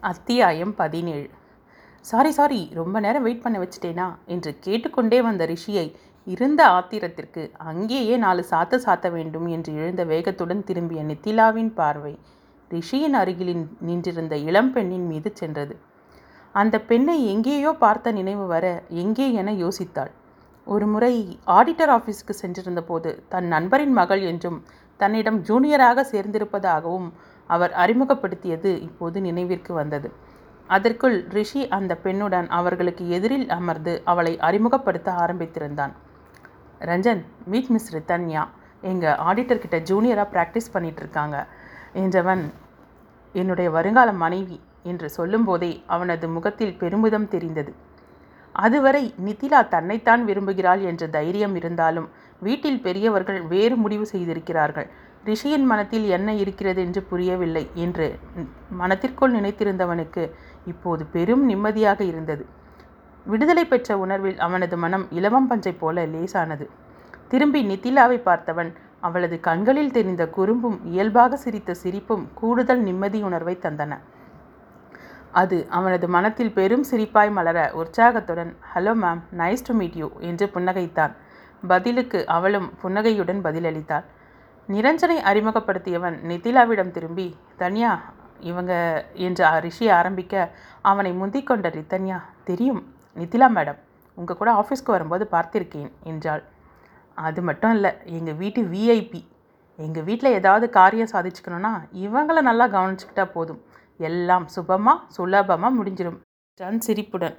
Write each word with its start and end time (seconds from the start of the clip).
அத்தியாயம் 0.00 0.74
பதினேழு. 0.74 1.30
Sorry 2.00 2.30
sorry 2.30 2.70
ரொம்ப 2.74 3.00
நேரம் 3.00 3.22
வெயிட் 3.22 3.42
பண்ண 3.42 3.58
வச்சிட்டேனா? 3.58 4.14
என்று 4.26 4.58
கேட்டுக்கொண்டே 4.60 5.22
வந்த 5.22 5.46
ரிஷியை 5.46 5.94
இருந்த 6.24 6.68
ஆத்திரத்திற்கு 6.68 7.50
அங்கேயே 7.56 8.16
நாலு 8.16 8.44
சாத்த 8.50 8.80
சாத்த 8.86 9.10
வேண்டும் 9.10 9.46
என்று 9.46 9.74
எழுந்த 9.74 10.04
வேகத்துடன் 10.04 10.64
திரும்பிய 10.64 11.02
நித்திலாவின் 11.02 11.72
பார்வை 11.74 12.18
ரிஷியின் 12.70 13.12
அருகில் 13.12 13.66
நின்றிருந்த 13.80 14.36
இளம்பெண்ணின் 14.36 15.06
மீது 15.06 15.30
சென்றது. 15.34 15.76
அந்த 16.52 16.80
பெண்ணை 16.80 17.26
எங்கேயோ 17.26 17.72
பார்த்த 17.72 18.12
நினைவு 18.12 18.46
வர 18.46 18.82
எங்கே 18.88 19.32
என 19.32 19.52
யோசித்தாள். 19.52 20.10
ஒரு 20.64 20.86
முறை 20.86 21.38
ஆடிட்டர் 21.46 21.92
ஆஃபீஸுக்கு 21.92 22.30
சென்றிருந்த 22.30 22.82
போது 22.82 23.24
தன் 23.28 23.46
நண்பரின் 23.46 23.92
மகள் 23.92 24.20
என்றும் 24.22 24.64
தன்னிடம் 24.96 25.42
ஜூனியராக 25.42 26.04
சேர்ந்திருப்பதாகவும் 26.12 27.12
அவர் 27.46 27.72
அறிமுகப்படுத்தியது 27.72 28.70
இப்போது 28.80 29.20
நினைவிற்கு 29.20 29.74
வந்தது. 29.74 30.12
அதற்குள் 30.66 31.26
ரிஷி 31.28 31.68
அந்த 31.68 31.98
பெண்ணுடன் 32.04 32.48
அவர்களுக்கு 32.48 33.08
எதிரில் 33.08 33.48
அமர்ந்து 33.48 34.02
அவளை 34.04 34.38
அறிமுகப்படுத்த 34.38 35.12
ஆரம்பித்திருந்தான். 35.12 35.92
Ranjan 36.80 37.22
meet 37.44 37.66
Miss 37.66 37.96
Rithanya. 37.96 38.48
எங்கள் 38.80 39.18
ஆடிட்டர்கிட்ட 39.28 39.76
ஜூனியராக 39.90 40.28
ப்ராக்டிஸ் 40.32 40.72
பண்ணிகிட்ருக்காங்க 40.72 41.00
இருக்காங்க. 41.00 41.46
என்றவன் 41.94 42.52
என்னுடைய 43.32 43.70
வருங்கால 43.70 44.12
மனைவி 44.12 44.60
என்று 44.82 45.10
சொல்லும்போதே 45.10 45.82
அவனது 45.86 46.28
முகத்தில் 46.28 46.78
பெருமிதம் 46.78 47.28
தெரிந்தது. 47.28 47.74
அதுவரை 48.52 49.14
நிதிலா 49.24 49.68
தன்னைத்தான் 49.68 50.26
விரும்புகிறாள் 50.26 50.82
என்ற 50.82 51.06
தைரியம் 51.06 51.54
இருந்தாலும் 51.54 52.08
வீட்டில் 52.40 52.80
பெரியவர்கள் 52.80 53.42
வேறு 53.42 53.76
முடிவு 53.76 54.06
செய்திருக்கிறார்கள். 54.06 54.88
ரிஷியின் 55.28 55.66
மனத்தில் 55.70 56.06
என்ன 56.16 56.28
இருக்கிறது 56.42 56.80
என்று 56.86 57.00
புரியவில்லை 57.10 57.64
என்று 57.84 58.06
மனத்திற்குள் 58.80 59.34
நினைத்திருந்தவனுக்கு 59.36 60.24
இப்போது 60.72 61.02
பெரும் 61.14 61.44
நிம்மதியாக 61.44 62.00
இருந்தது. 62.04 62.44
விடுதலை 63.26 63.64
பெற்ற 63.64 63.98
உணர்வில் 64.04 64.38
அவனது 64.46 64.76
மனம் 64.84 65.06
இலவம் 65.18 65.48
பஞ்சை 65.50 65.72
போல 65.82 66.04
லேசானது. 66.14 66.66
திரும்பி 67.28 67.60
நித்திலாவை 67.70 68.18
பார்த்தவன் 68.28 68.70
அவளது 69.06 69.36
கண்களில் 69.46 69.94
தெரிந்த 69.96 70.22
குறும்பும் 70.36 70.78
இயல்பாக 70.92 71.36
சிரித்த 71.44 71.74
சிரிப்பும் 71.82 72.24
கூடுதல் 72.34 72.82
நிம்மதியுணர்வை 72.88 73.54
தந்தன. 73.64 73.98
அது 75.40 75.56
அவனது 75.78 76.06
மனத்தில் 76.08 76.54
பெரும் 76.58 76.84
சிரிப்பாய் 76.90 77.32
மலர 77.38 77.58
உற்சாகத்துடன் 77.80 78.52
hello 78.74 78.94
ma'am 79.02 79.22
nice 79.40 79.66
to 79.68 79.74
meet 79.74 79.96
you 80.02 80.08
என்று 80.28 80.46
புன்னகைத்தான். 80.54 81.14
பதிலுக்கு 81.72 82.20
அவளும் 82.36 82.68
புன்னகையுடன் 82.82 83.42
பதிலளித்தாள். 83.46 84.06
நிரஞ்சனை 84.68 85.16
அறிமுகப்படுத்தியவன் 85.30 86.16
நிதிலாவிடம் 86.30 86.94
திரும்பி 86.96 87.26
தன்யா 87.60 87.90
இவங்க 88.50 88.72
என்று 89.26 89.44
ரிஷி 89.66 89.86
ஆரம்பிக்க 89.98 90.34
அவனை 90.90 91.10
முந்திக் 91.20 91.48
கொண்ட 91.50 91.68
ரித்தன்யா 91.76 92.18
தெரியும் 92.48 92.82
நிதிலா 93.16 93.48
மேடம் 93.56 93.78
உங்கள் 94.18 94.38
கூட 94.40 94.50
ஆஃபீஸ்க்கு 94.60 94.94
வரும்போது 94.94 95.24
பார்த்திருக்கேன் 95.34 95.90
என்றாள். 96.10 96.42
அது 97.18 97.40
மட்டும் 97.48 97.72
இல்லை 97.76 97.90
எங்கள் 98.16 98.38
வீட்டு 98.42 98.60
விஐபி 98.72 99.20
எங்கள் 99.78 100.06
வீட்டில் 100.08 100.36
ஏதாவது 100.38 100.66
காரியம் 100.78 101.12
சாதிச்சுக்கணும்னா 101.12 101.72
இவங்கள 102.04 102.40
நல்லா 102.48 102.66
கவனிச்சுக்கிட்டா 102.74 103.24
போதும். 103.36 103.60
எல்லாம் 104.00 104.46
சுபமாக 104.54 105.04
சுலபமாக 105.16 105.72
முடிஞ்சிடும் 105.78 106.18
ஜன் 106.60 106.82
சிரிப்புடன் 106.86 107.36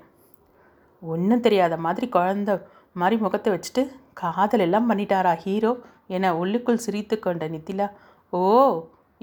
ஒன்றும் 1.02 1.44
தெரியாத 1.46 1.74
மாதிரி 1.86 2.08
குழந்த 2.16 2.52
மாதிரி 2.96 3.16
முகத்தை 3.26 3.50
வச்சுட்டு 3.54 3.84
காதல் 4.22 4.64
எல்லாம் 4.66 4.90
பண்ணிட்டாரா 4.90 5.34
ஹீரோ? 5.44 5.72
என 6.16 6.34
உள்ளுக்குள் 6.42 6.84
சிரித்து 6.86 7.16
கொண்ட 7.20 7.48
நித்திலா 7.56 7.88
ஓ 8.34 8.40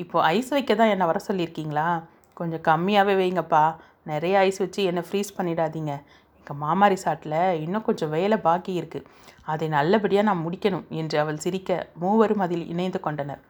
இப்போ 0.03 0.19
ஐஸ் 0.37 0.51
வைக்க 0.55 0.73
தான் 0.75 0.93
என்னை 0.93 1.07
வர 1.11 1.19
சொல்லியிருக்கீங்களா? 1.29 1.87
கொஞ்சம் 2.39 2.63
கம்மியாகவே 2.69 3.15
வைங்கப்பா. 3.21 3.65
நிறைய 4.11 4.35
ஐஸ் 4.47 4.63
வச்சு 4.63 4.81
என்னை 4.91 5.03
ஃப்ரீஸ் 5.09 5.37
பண்ணிடாதீங்க. 5.37 5.93
எங்கள் 6.39 6.61
மாமா 6.63 6.87
ரிசார்ட்டில் 6.93 7.39
இன்னும் 7.65 7.85
கொஞ்சம் 7.89 8.13
வேலை 8.17 8.37
பாக்கி 8.47 8.73
இருக்குது 8.81 9.07
அதை 9.53 9.67
நல்லபடியாக 9.69 10.27
நான் 10.29 10.43
முடிக்கணும் 10.47 10.87
என்று 11.01 11.17
அவள் 11.23 11.43
சிரிக்க 11.45 11.71
மூவரும் 12.03 12.43
அதில் 12.47 12.67
இணைந்து 12.73 13.01
கொண்டனர். 13.07 13.43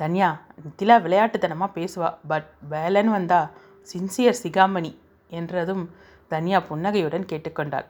தன்யா 0.00 0.28
நித்திலா 0.64 0.96
விளையாட்டுத்தனமாக 1.04 1.76
பேசுவா. 1.78 2.08
பட் 2.30 2.48
வேலைன்னு 2.74 3.16
வந்தா 3.18 3.40
சின்சியர் 3.92 4.40
சிகாமணி 4.42 4.92
என்றதும் 5.38 5.84
தன்யா 6.32 6.58
புன்னகையுடன் 6.70 7.30
கேட்டுக்கொண்டாள். 7.32 7.86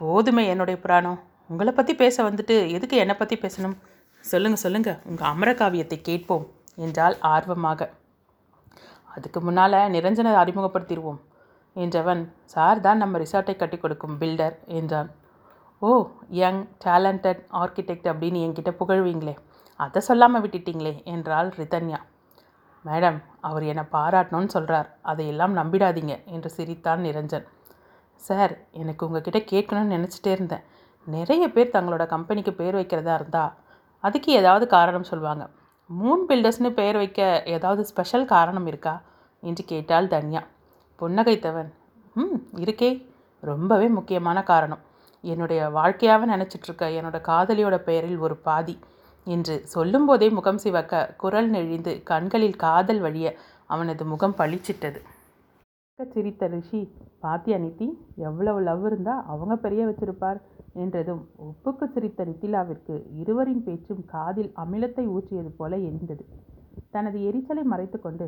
போதுமே 0.00 0.44
என்னுடைய 0.52 0.76
புராணம். 0.84 1.18
உங்களை 1.50 1.72
பற்றி 1.72 1.92
பேச 2.00 2.16
வந்துட்டு 2.26 2.54
எதுக்கு 2.76 2.96
என்னை 3.02 3.14
பற்றி 3.18 3.36
பேசணும்? 3.44 3.76
சொல்லுங்கள் 4.24 4.62
சொல்லுங்கள் 4.64 4.98
உங்கள் 5.10 5.28
அமரகாவியத்தை 5.32 5.98
கேட்போம் 6.08 6.44
என்றால் 6.84 7.16
ஆர்வமாக. 7.34 7.80
அதுக்கு 9.14 9.38
முன்னால் 9.46 9.76
நிரஞ்சனை 9.94 10.32
அறிமுகப்படுத்திடுவோம் 10.42 11.20
என்றவன் 11.76 12.22
சார் 12.54 12.82
தான் 12.86 13.02
நம்ம 13.02 13.18
ரிசார்ட்டை 13.24 13.54
கட்டி 13.56 13.76
கொடுக்கும் 13.78 14.18
பில்டர் 14.20 14.56
என்றான். 14.78 15.08
ஓ 15.82 15.90
யங் 16.40 16.62
டேலண்டட் 16.84 17.42
ஆர்கிடெக்ட் 17.62 18.08
அப்படின்னு 18.12 18.38
என்கிட்ட 18.46 18.70
புகழ்வீங்களே 18.80 19.34
அதை 19.80 20.00
சொல்லாமல் 20.08 20.42
விட்டுட்டீங்களே 20.44 20.94
என்றாள் 21.12 21.50
ரிதன்யா. 21.60 22.00
மேடம் 22.84 23.18
அவர் 23.48 23.64
என்னை 23.72 23.84
பாராட்டணும்னு 23.94 24.54
சொல்கிறார் 24.54 24.88
அதையெல்லாம் 25.10 25.54
நம்பிடாதீங்க 25.60 26.14
என்று 26.34 26.50
சிரித்தான் 26.56 27.04
நிரஞ்சன். 27.06 27.46
சார் 28.20 28.54
எனக்கு 28.82 29.06
உங்ககிட்ட 29.06 29.40
கேட்கணும்னு 29.52 29.96
நினச்சிட்டே 29.96 30.32
இருந்தேன். 30.36 30.64
நிறைய 31.06 31.52
பேர் 31.52 31.70
தங்களோட 31.72 32.06
கம்பெனிக்கு 32.06 32.52
பேர் 32.52 32.74
வைக்கிறதா 32.74 33.14
இருந்தால் 33.14 33.52
அதுக்கு 34.00 34.32
ஏதாவது 34.32 34.66
காரணம் 34.66 35.02
சொல்லுவாங்க 35.02 35.50
மூன் 36.02 36.22
பில்டர்ஸ்னு 36.28 36.70
பெயர் 36.70 36.96
வைக்க 36.96 37.42
ஏதாவது 37.46 37.84
ஸ்பெஷல் 37.84 38.24
காரணம் 38.24 38.66
இருக்கா? 38.66 39.02
என்று 39.40 39.64
கேட்டால் 39.64 40.06
தன்யா. 40.06 40.42
புன்னகைத்தவன். 40.98 41.72
ம் 42.14 42.36
இருக்கே. 42.56 43.06
ரொம்பவே 43.40 43.88
முக்கியமான 43.88 44.42
காரணம். 44.42 44.78
என்னுடைய 45.22 45.68
வாழ்க்கையாக 45.68 46.36
நினச்சிட்ருக்க 46.36 46.82
என்னோட 46.82 47.18
காதலியோட 47.28 47.78
பெயரில் 47.78 48.18
ஒரு 48.18 48.36
பாதி 48.36 48.78
என்று 49.24 49.66
சொல்லும்போதே 49.66 50.28
முகம் 50.28 50.58
சிவக்க 50.58 51.14
குரல் 51.16 51.48
நெழிந்து 51.48 52.02
கண்களில் 52.02 52.56
காதல் 52.56 53.00
வழிய 53.00 53.36
அவனது 53.66 54.04
முகம் 54.04 54.34
பளிச்சிட்டது. 54.38 55.00
சிரித்த 55.98 56.46
ரிஷி 56.46 56.80
பாத்தியா 57.20 57.56
நித்தி 57.58 57.86
எவ்வளவு 58.26 58.60
லவ் 58.60 58.84
இருந்தால் 58.86 59.24
அவங்க 59.32 59.54
பெரிய 59.56 59.82
வச்சிருப்பார் 59.86 60.38
என்றதும் 60.82 61.22
ஒப்புக்கு 61.46 61.86
சிரித்த 61.94 62.24
நித்திலாவிற்கு 62.24 62.94
இருவரின் 63.20 63.64
பேச்சும் 63.66 64.02
காதில் 64.12 64.50
அமிலத்தை 64.62 65.04
ஊற்றியது 65.14 65.50
போல 65.56 65.76
எரிந்தது. 65.88 66.24
தனது 66.94 67.18
எரிச்சலை 67.28 67.62
மறைத்து 67.62 67.98
கொண்டு 68.00 68.26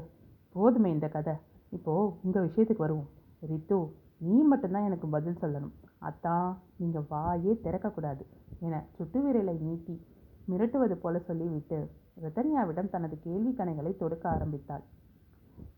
போதுமே 0.55 0.91
இந்த 0.91 1.09
கதை 1.09 1.35
இப்போது 1.73 2.13
உங்கள் 2.25 2.47
விஷயத்துக்கு 2.49 2.87
வருவோம். 2.87 3.09
ரித்து 3.51 3.79
நீ 4.19 4.37
மட்டும்தான் 4.43 4.87
எனக்கு 4.89 5.09
பதில் 5.17 5.41
சொல்லணும். 5.43 5.75
அத்தான் 6.09 6.49
நீங்கள் 6.77 7.09
வாயே 7.13 7.53
திறக்கக்கூடாது 7.67 8.23
என 8.61 8.81
சுட்டு 8.97 9.21
விரலை 9.25 9.55
நீட்டி 9.67 9.95
மிரட்டுவது 10.49 10.97
போல 11.03 11.19
சொல்லிவிட்டு 11.29 11.79
ரத்தன்யாவிடம் 12.25 12.93
தனது 12.95 13.15
கேள்வி 13.27 13.53
கணைகளை 13.59 13.93
தொடுக்க 13.97 14.25
ஆரம்பித்தாள். 14.29 14.83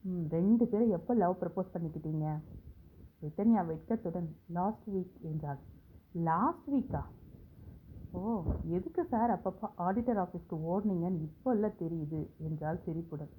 ம், 0.04 0.24
ரெண்டு 0.28 0.64
பேரும் 0.66 0.94
எப்போ 0.98 1.12
லவ் 1.14 1.40
ப்ரப்போஸ் 1.40 1.72
பண்ணிக்கிட்டீங்க? 1.74 2.26
ரித்தன்யா 3.22 3.60
வெட்கத்துடன் 3.68 4.28
லாஸ்ட் 4.48 4.86
வீக் 4.94 5.18
என்றாள். 5.30 5.60
லாஸ்ட் 6.14 6.68
வீக்கா 6.68 7.02
ஓ 8.14 8.22
எதுக்கு 8.76 9.02
சார் 9.04 9.30
அப்பப்போ 9.30 9.66
ஆடிட்டர் 9.76 10.18
ஆஃபீஸ்க்கு 10.18 10.56
ஓடுனீங்கன்னு 10.70 11.20
இப்போ 11.20 11.50
எல்லாம் 11.50 11.78
தெரியுது 11.78 12.18
என்றால் 12.38 12.80
சிரிப்புடன். 12.84 13.30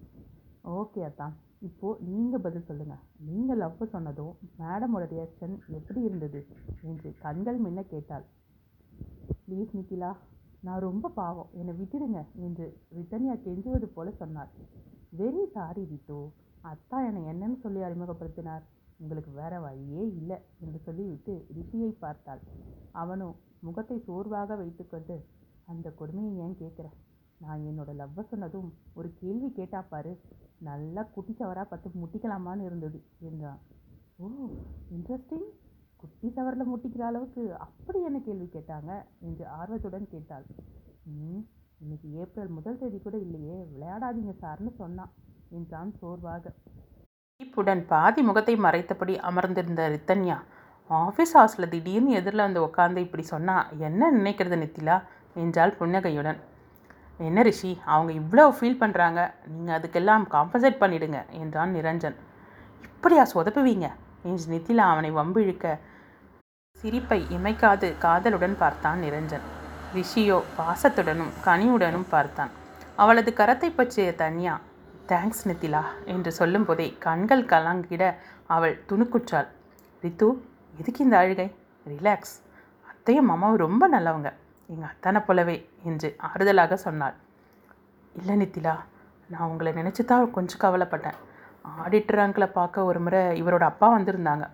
ஓகே 0.78 1.02
அத்தான் 1.04 1.34
இப்போது 1.62 2.06
நீங்கள் 2.08 2.42
பதில் 2.42 2.66
சொல்லுங்கள் 2.66 3.04
நீங்கள் 3.28 3.58
லவ் 3.58 3.84
சொன்னதும் 3.94 4.32
மேடமோட 4.60 5.04
ரியாக்ஷன் 5.14 5.56
எப்படி 5.70 6.02
இருந்தது? 6.02 6.40
என்று 6.84 7.10
கண்கள் 7.20 7.60
முன்ன 7.66 7.82
கேட்டாள். 7.84 8.26
ப்ளீஸ் 9.48 9.72
நிக்கிலா 9.78 10.12
நான் 10.64 10.86
ரொம்ப 10.88 11.12
பாவம். 11.20 11.50
என்னை 11.60 11.74
விட்டுடுங்க 11.80 12.20
என்று 12.46 12.66
ரித்தன்யா 12.98 13.36
கெஞ்சுவது 13.46 13.90
போல 13.96 14.12
சொன்னார் 14.22 14.52
வெரி 15.14 15.46
சாரி 15.56 15.84
ரித்து 15.92 16.20
அத்தா 16.64 16.98
என்னை 17.08 17.22
என்னன்னு 17.32 17.58
சொல்லி 17.64 17.80
அறிமுகப்படுத்தினார். 17.88 18.64
உங்களுக்கு 19.00 19.32
வேற 19.40 19.54
வழியே 19.60 20.04
இல்லை 20.20 20.38
என்று 20.64 20.80
சொல்லிவிட்டு 20.80 21.34
ரிஷியை 21.58 21.90
பார்த்தாள். 22.04 22.42
அவனும் 22.96 23.36
முகத்தை 23.60 23.98
சோர்வாக 24.08 24.56
வைத்துக்கொண்டு 24.56 25.16
அந்த 25.68 25.88
கொடுமையை 26.00 26.34
ஏன் 26.46 26.60
கேட்குற? 26.62 26.88
நான் 27.38 27.62
என்னோட 27.70 27.92
லவ்வை 28.02 28.24
சொன்னதும் 28.32 28.70
ஒரு 28.94 29.10
கேள்வி 29.22 29.50
கேட்டா 29.52 29.80
பாரு 29.92 30.12
நல்லா 30.62 31.02
குட்டிச்சவராக 31.16 31.66
பார்த்து 31.70 32.02
முட்டிக்கலாமான்னு 32.02 32.68
இருந்தது 32.70 33.00
என்றான். 33.30 33.60
ஓ 34.20 34.28
இன்ட்ரெஸ்டிங் 34.96 35.50
குட்டி 36.02 36.30
சவரில் 36.36 36.72
முட்டிக்கிற 36.72 37.04
அளவுக்கு 37.10 37.44
அப்படி 37.66 38.00
என்ன 38.02 38.18
கேள்வி 38.20 38.48
கேட்டாங்க? 38.56 38.92
என்று 39.20 39.44
ஆர்வத்துடன் 39.60 40.08
கேட்டாள். 40.14 40.46
ம் 41.12 41.44
இன்னைக்கு 41.80 42.08
ஏப்ரல் 42.22 42.56
முதல் 42.58 42.80
தேதி 42.82 42.98
கூட 43.00 43.18
இல்லையே 43.18 43.58
விளையாடாதீங்க 43.74 44.34
சார்னு 44.44 44.72
சொன்னான். 44.82 45.14
என்றான் 45.50 45.92
சோர்வாக. 46.00 46.44
இப்புடன் 47.40 47.86
பாதி 47.86 48.22
முகத்தை 48.22 48.56
மறைத்தபடி 48.56 49.14
அமர்ந்திருந்த 49.30 49.84
ரித்தன்யா 49.96 50.38
ஆஃபீஸ் 50.90 51.34
ஹவுஸில் 51.38 51.72
திடீர்னு 51.74 52.12
எதிரில் 52.20 52.46
வந்து 52.46 52.62
உட்காந்து 52.68 52.98
இப்படி 52.98 53.24
சொன்னா 53.24 53.56
என்ன 53.88 54.12
நினைக்கிறது 54.12 54.58
நித்திலா? 54.64 54.98
என்றால் 55.36 55.78
புன்னகையுடன். 55.80 56.40
என்ன 57.20 57.42
ரிஷி 57.42 57.72
அவங்க 57.86 58.12
இவ்வளோ 58.12 58.46
ஃபீல் 58.58 58.80
பண்ணுறாங்க 58.82 59.20
நீங்கள் 59.48 59.76
அதுக்கெல்லாம் 59.78 60.24
காம்பன்சேட் 60.36 60.82
பண்ணிடுங்க 60.82 61.20
என்றான் 61.42 61.74
நிரஞ்சன். 61.78 62.18
இப்படியா 62.82 63.24
சொதப்புவீங்க? 63.34 63.88
என்று 64.24 64.46
நித்திலா 64.54 64.86
அவனை 64.94 65.12
வம்பிழுக்க 65.12 65.76
சிரிப்பை 66.84 67.20
இமைக்காது 67.38 67.98
காதலுடன் 67.98 68.56
பார்த்தான் 68.58 69.02
நிரஞ்சன். 69.04 69.46
ரிஷியோ 69.96 70.38
பாசத்துடனும் 70.58 71.34
கனியுடனும் 71.46 72.08
பார்த்தான். 72.10 72.52
அவளது 72.96 73.32
கரத்தை 73.32 73.70
பற்றிய 73.76 74.16
தன்யா 74.22 74.56
தேங்க்ஸ் 75.08 75.44
நித்திலா 75.46 75.82
என்று 76.06 76.32
சொல்லும்போதே 76.32 76.96
கண்கள் 77.00 77.44
கலங்கிட 77.46 78.04
அவள் 78.48 78.76
துணுக்குற்றாள். 78.90 79.50
ரித்து 80.04 80.28
எதுக்கு 80.80 81.04
இந்த 81.04 81.18
அழுகை? 81.18 81.48
ரிலாக்ஸ் 81.88 82.36
அத்தையும் 82.90 83.30
மாமாவும் 83.30 83.62
ரொம்ப 83.66 83.84
நல்லவங்க. 83.90 84.30
எங்கள் 84.68 84.90
அத்தானை 84.92 85.22
போலவே 85.26 85.70
என்று 85.84 86.16
ஆறுதலாக 86.28 86.74
சொன்னாள். 86.74 87.16
இல்லை 88.16 88.36
நித்திலா. 88.42 88.76
நான் 89.30 89.50
உங்களை 89.50 89.74
நினச்சி 89.74 90.04
தான் 90.06 90.32
கொஞ்சம் 90.32 90.64
கவலைப்பட்டேன். 90.64 91.20
ஆடிட்டர் 91.82 92.24
அங்கிளை 92.24 92.48
பார்க்க 92.52 92.84
ஒரு 92.84 93.00
முறை 93.00 93.44
இவரோட 93.44 93.64
அப்பா 93.64 93.98
வந்திருந்தாங்க. 93.98 94.48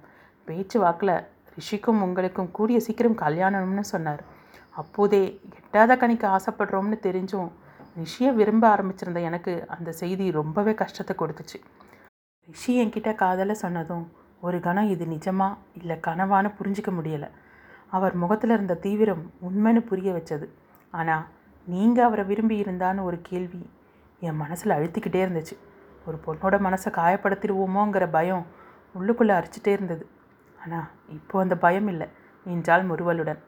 பேச்சு 0.46 0.80
வாக்கில் 0.80 1.16
ரிஷிக்கும் 1.56 2.04
உங்களுக்கும் 2.06 2.52
கூடிய 2.52 2.80
சீக்கிரம் 2.80 3.18
கல்யாணம்னு 3.18 3.86
சொன்னார். 3.94 4.22
அப்போதே 4.70 5.42
எட்டாத 5.56 5.96
கணிக்கு 5.96 6.28
ஆசைப்படுறோம்னு 6.28 6.98
தெரிஞ்சும் 7.08 7.50
ரிஷியை 7.98 8.34
விரும்ப 8.34 8.64
ஆரம்பிச்சிருந்த 8.76 9.22
எனக்கு 9.22 9.68
அந்த 9.68 9.92
செய்தி 9.92 10.32
ரொம்பவே 10.32 10.74
கஷ்டத்தை 10.74 11.16
கொடுத்துச்சு. 11.18 11.58
ரிஷி 12.48 12.74
என்கிட்ட 12.84 13.16
காதலை 13.16 13.56
சொன்னதும் 13.56 14.06
ஒரு 14.42 14.60
கணம் 14.60 14.90
இது 14.90 15.06
நிஜமா 15.06 15.48
இல்லை 15.74 15.98
கனவான்னு 16.08 16.50
புரிஞ்சிக்க 16.60 16.92
முடியலை. 16.92 17.30
அவர் 17.88 18.16
முகத்தில் 18.16 18.50
இருந்த 18.50 18.76
தீவிரம் 18.76 19.34
உண்மைன்னு 19.48 19.82
புரிய 19.82 20.14
வச்சது. 20.14 20.48
ஆனால் 20.92 21.26
நீங்கள் 21.68 22.06
அவரை 22.06 22.26
விரும்பி 22.26 22.64
இருந்தான்னு 22.64 23.04
ஒரு 23.04 23.22
கேள்வி 23.22 23.70
என் 24.20 24.36
மனசில் 24.36 24.76
அழுத்திக்கிட்டே 24.78 25.22
இருந்துச்சு. 25.26 25.56
ஒரு 26.06 26.20
பொண்ணோட 26.26 26.56
மனசை 26.68 26.90
காயப்படுத்திடுவோமோங்கிற 27.00 28.10
பயம் 28.12 28.46
உள்ளுக்குள்ளே 28.96 29.34
அரிச்சிட்டே 29.40 29.68
இருந்தது. 29.68 30.08
ஆனால் 30.60 30.88
இப்போ 31.08 31.40
அந்த 31.40 31.58
பயம் 31.58 31.88
இல்லை. 31.88 32.08
என்றால் 32.46 32.84
முறுவலுடன். 32.90 33.40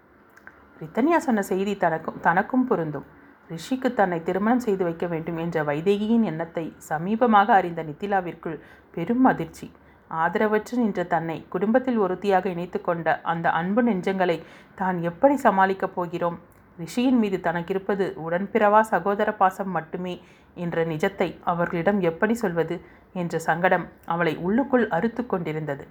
ரித்தன்யா 0.81 1.17
சொன்ன 1.17 1.41
செய்தி 1.41 1.77
தனக்கும் 1.77 2.19
தனக்கும் 2.19 2.67
பொருந்தும். 2.67 3.07
ரிஷிக்கு 3.51 3.89
தன்னை 3.93 4.19
திருமணம் 4.27 4.63
செய்து 4.65 4.83
வைக்க 4.87 5.05
வேண்டும் 5.13 5.39
என்ற 5.43 5.57
வைதேகியின் 5.69 6.25
எண்ணத்தை 6.31 6.65
சமீபமாக 6.89 7.53
அறிந்த 7.59 7.81
நித்திலாவிற்குள் 7.89 8.57
பெரும் 8.95 9.25
அதிர்ச்சி. 9.31 9.67
ஆதரவற்று 10.11 10.75
நின்ற 10.81 11.01
தன்னை 11.13 11.35
குடும்பத்தில் 11.53 11.99
ஒருத்தியாக 12.03 12.45
இணைத்து 12.53 12.79
கொண்ட 12.81 13.07
அந்த 13.31 13.47
அன்பு 13.59 13.81
நெஞ்சங்களை 13.87 14.37
தான் 14.77 14.97
எப்படி 15.09 15.35
சமாளிக்கப் 15.45 15.95
போகிறோம்? 15.97 16.37
ரிஷியின் 16.77 17.19
மீது 17.23 17.37
தனக்கிருப்பது 17.47 18.05
உடன்பிறவா 18.25 18.81
சகோதர 18.93 19.29
பாசம் 19.41 19.71
மட்டுமே 19.77 20.15
என்ற 20.57 20.83
நிஜத்தை 20.85 21.29
அவர்களிடம் 21.51 21.99
எப்படி 22.09 22.33
சொல்வது 22.43 22.75
என்ற 23.21 23.35
சங்கடம் 23.49 23.85
அவளை 24.13 24.33
உள்ளுக்குள் 24.47 24.85
அறுத்து 24.97 25.23
கொண்டிருந்தது. 25.25 25.85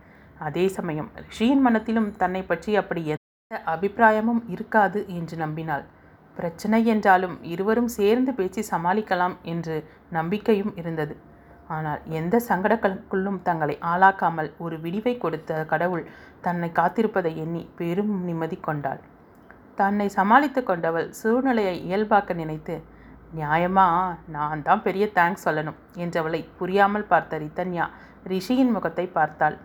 அதே 0.47 0.67
சமயம் 0.77 1.09
ரிஷியின் 1.25 1.65
மனத்திலும் 1.67 2.11
தன்னை 2.23 2.43
பற்றி 2.43 2.71
அப்படி 2.83 3.03
எந்த 3.15 3.57
அபிப்பிராயமும் 3.75 4.43
இருக்காது 4.55 5.01
என்று 5.19 5.37
நம்பினாள். 5.45 5.85
பிரச்சனை 6.41 6.81
என்றாலும் 6.93 7.37
இருவரும் 7.53 7.91
சேர்ந்து 7.99 8.33
பேசி 8.39 8.63
சமாளிக்கலாம் 8.73 9.37
என்று 9.53 9.77
நம்பிக்கையும் 10.17 10.73
இருந்தது. 10.81 11.15
ஆனால் 11.75 12.01
எந்த 12.19 12.37
சங்கடங்களுக்குள்ளும் 12.49 13.41
தங்களை 13.49 13.75
ஆளாக்காமல் 13.91 14.49
ஒரு 14.65 14.77
விடிவை 14.85 15.13
கொடுத்த 15.25 15.61
கடவுள் 15.73 16.05
தன்னை 16.47 16.69
காத்திருப்பதை 16.79 17.33
எண்ணி 17.43 17.63
பெரும் 17.81 18.15
நிம்மதி 18.29 18.59
கொண்டாள். 18.61 19.03
தன்னை 19.81 20.07
சமாளித்து 20.17 20.61
கொண்டவள் 20.63 21.07
சூழ்நிலையை 21.19 21.75
இயல்பாக்க 21.89 22.35
நினைத்து 22.41 22.75
நியாயமா 23.39 23.87
நான் 24.37 24.65
தான் 24.69 24.83
பெரிய 24.87 25.05
தேங்க்ஸ் 25.19 25.45
சொல்லணும் 25.47 25.79
என்றவளை 26.05 26.41
புரியாமல் 26.61 27.11
பார்த்த 27.13 27.39
ரித்தன்யா 27.43 27.85
ரிஷியின் 28.33 28.73
முகத்தை 28.77 29.07
பார்த்தாள். 29.19 29.57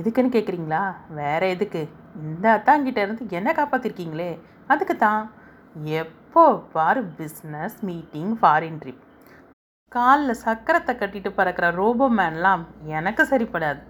எதுக்குன்னு 0.00 0.34
கேட்குறீங்களா 0.34 0.82
வேற 1.20 1.42
எதுக்கு? 1.54 1.82
இந்த 2.24 2.46
அத்தாங்கிட்ட 2.56 3.00
இருந்து 3.06 3.24
என்ன 3.38 3.48
காப்பாற்றிருக்கீங்களே 3.58 4.30
அதுக்கு 4.72 4.96
தான். 5.06 5.22
எப்போ 5.74 6.42
பார் 6.72 7.00
பிஸ்னஸ் 7.16 7.78
மீட்டிங் 7.80 8.32
ஃபாரின் 8.40 8.76
ட்ரிப் 8.82 9.00
காலில் 9.88 10.40
சக்கரத்தை 10.44 10.92
கட்டிட்டு 11.00 11.30
பறக்கிற 11.38 11.70
ரோபோ 11.70 12.06
மேன்லாம் 12.08 12.62
எனக்கு 12.98 13.22
சரிப்படாது. 13.22 13.80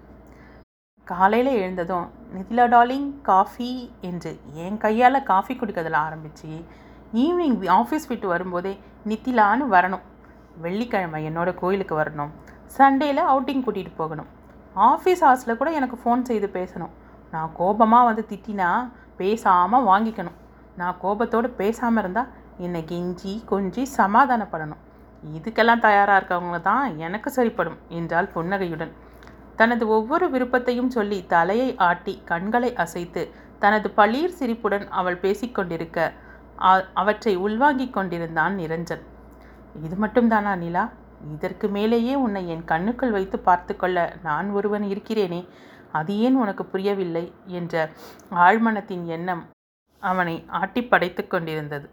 காலையில் 1.07 1.51
எழுந்ததும் 1.61 2.07
நிதிலா 2.35 2.65
டார்லிங் 2.73 3.09
காஃபி 3.21 3.69
என்று 4.09 4.31
என் 4.65 4.77
கையால் 4.77 5.19
காஃபி 5.23 5.55
குடிக்கிறதுல 5.55 5.99
ஆரம்பித்து 6.07 6.49
ஈவினிங் 7.23 7.57
ஆஃபீஸ் 7.79 8.07
விட்டு 8.07 8.27
வரும்போதே 8.27 8.73
நித்திலான்னு 9.11 9.67
வரணும். 9.75 10.05
வெள்ளிக்கிழமை 10.65 11.21
என்னோடய 11.29 11.59
கோயிலுக்கு 11.61 11.97
வரணும். 12.01 12.31
சண்டேயில் 12.77 13.29
அவுட்டிங் 13.33 13.65
கூட்டிகிட்டு 13.65 13.93
போகணும். 13.97 14.31
ஆஃபீஸ் 14.91 15.23
ஹார்ஸில் 15.25 15.59
கூட 15.61 15.71
எனக்கு 15.71 15.99
ஃபோன் 16.03 16.21
செய்து 16.21 16.49
பேசணும். 16.57 16.95
நான் 17.31 17.53
கோபமாக 17.53 18.09
வந்து 18.09 18.25
திட்டினா 18.31 18.71
பேசாமல் 19.17 19.87
வாங்கிக்கணும். 19.91 20.39
நான் 20.79 20.99
கோபத்தோடு 21.03 21.49
பேசாமல் 21.61 22.01
இருந்தால் 22.03 22.31
என்னை 22.65 22.81
கெஞ்சி 22.91 23.33
கொஞ்சி 23.51 23.83
சமாதானப்படணும். 23.99 24.81
இதுக்கெல்லாம் 25.37 25.83
தயாராக 25.85 26.17
இருக்கவங்க 26.19 26.57
தான் 26.69 26.85
எனக்கு 27.05 27.29
சரிப்படும் 27.37 27.77
என்றாள் 27.97 28.33
புன்னகையுடன். 28.35 28.93
தனது 29.59 29.83
ஒவ்வொரு 29.95 30.25
விருப்பத்தையும் 30.33 30.93
சொல்லி 30.97 31.19
தலையை 31.33 31.69
ஆட்டி 31.87 32.13
கண்களை 32.31 32.69
அசைத்து 32.83 33.23
தனது 33.63 33.87
பளீர் 33.99 34.37
சிரிப்புடன் 34.39 34.85
அவள் 34.99 35.21
பேசிக்கொண்டிருக்க 35.23 35.99
அவற்றை 37.01 37.33
உள்வாங்கிக் 37.45 37.95
கொண்டிருந்தான் 37.95 38.53
நிரஞ்சன். 38.61 39.03
இது 39.85 39.95
மட்டும்தானா 40.03 40.53
நிலா? 40.63 40.83
இதற்கு 41.33 41.67
மேலேயே 41.75 42.13
உன்னை 42.25 42.41
என் 42.53 42.67
கண்ணுக்குள் 42.71 43.15
வைத்து 43.17 43.37
பார்த்துக்கொள்ள 43.47 43.99
நான் 44.27 44.47
ஒருவன் 44.57 44.85
இருக்கிறேனே 44.93 45.41
அது 45.99 46.13
ஏன் 46.27 46.37
உனக்கு 46.43 46.63
புரியவில்லை? 46.73 47.25
என்ற 47.59 47.89
ஆழ்மனத்தின் 48.45 49.05
எண்ணம் 49.17 49.43
அவனை 50.09 50.35
ஆட்டி 50.59 50.81
படைத்து 50.91 51.21
கொண்டிருந்தது. 51.27 51.87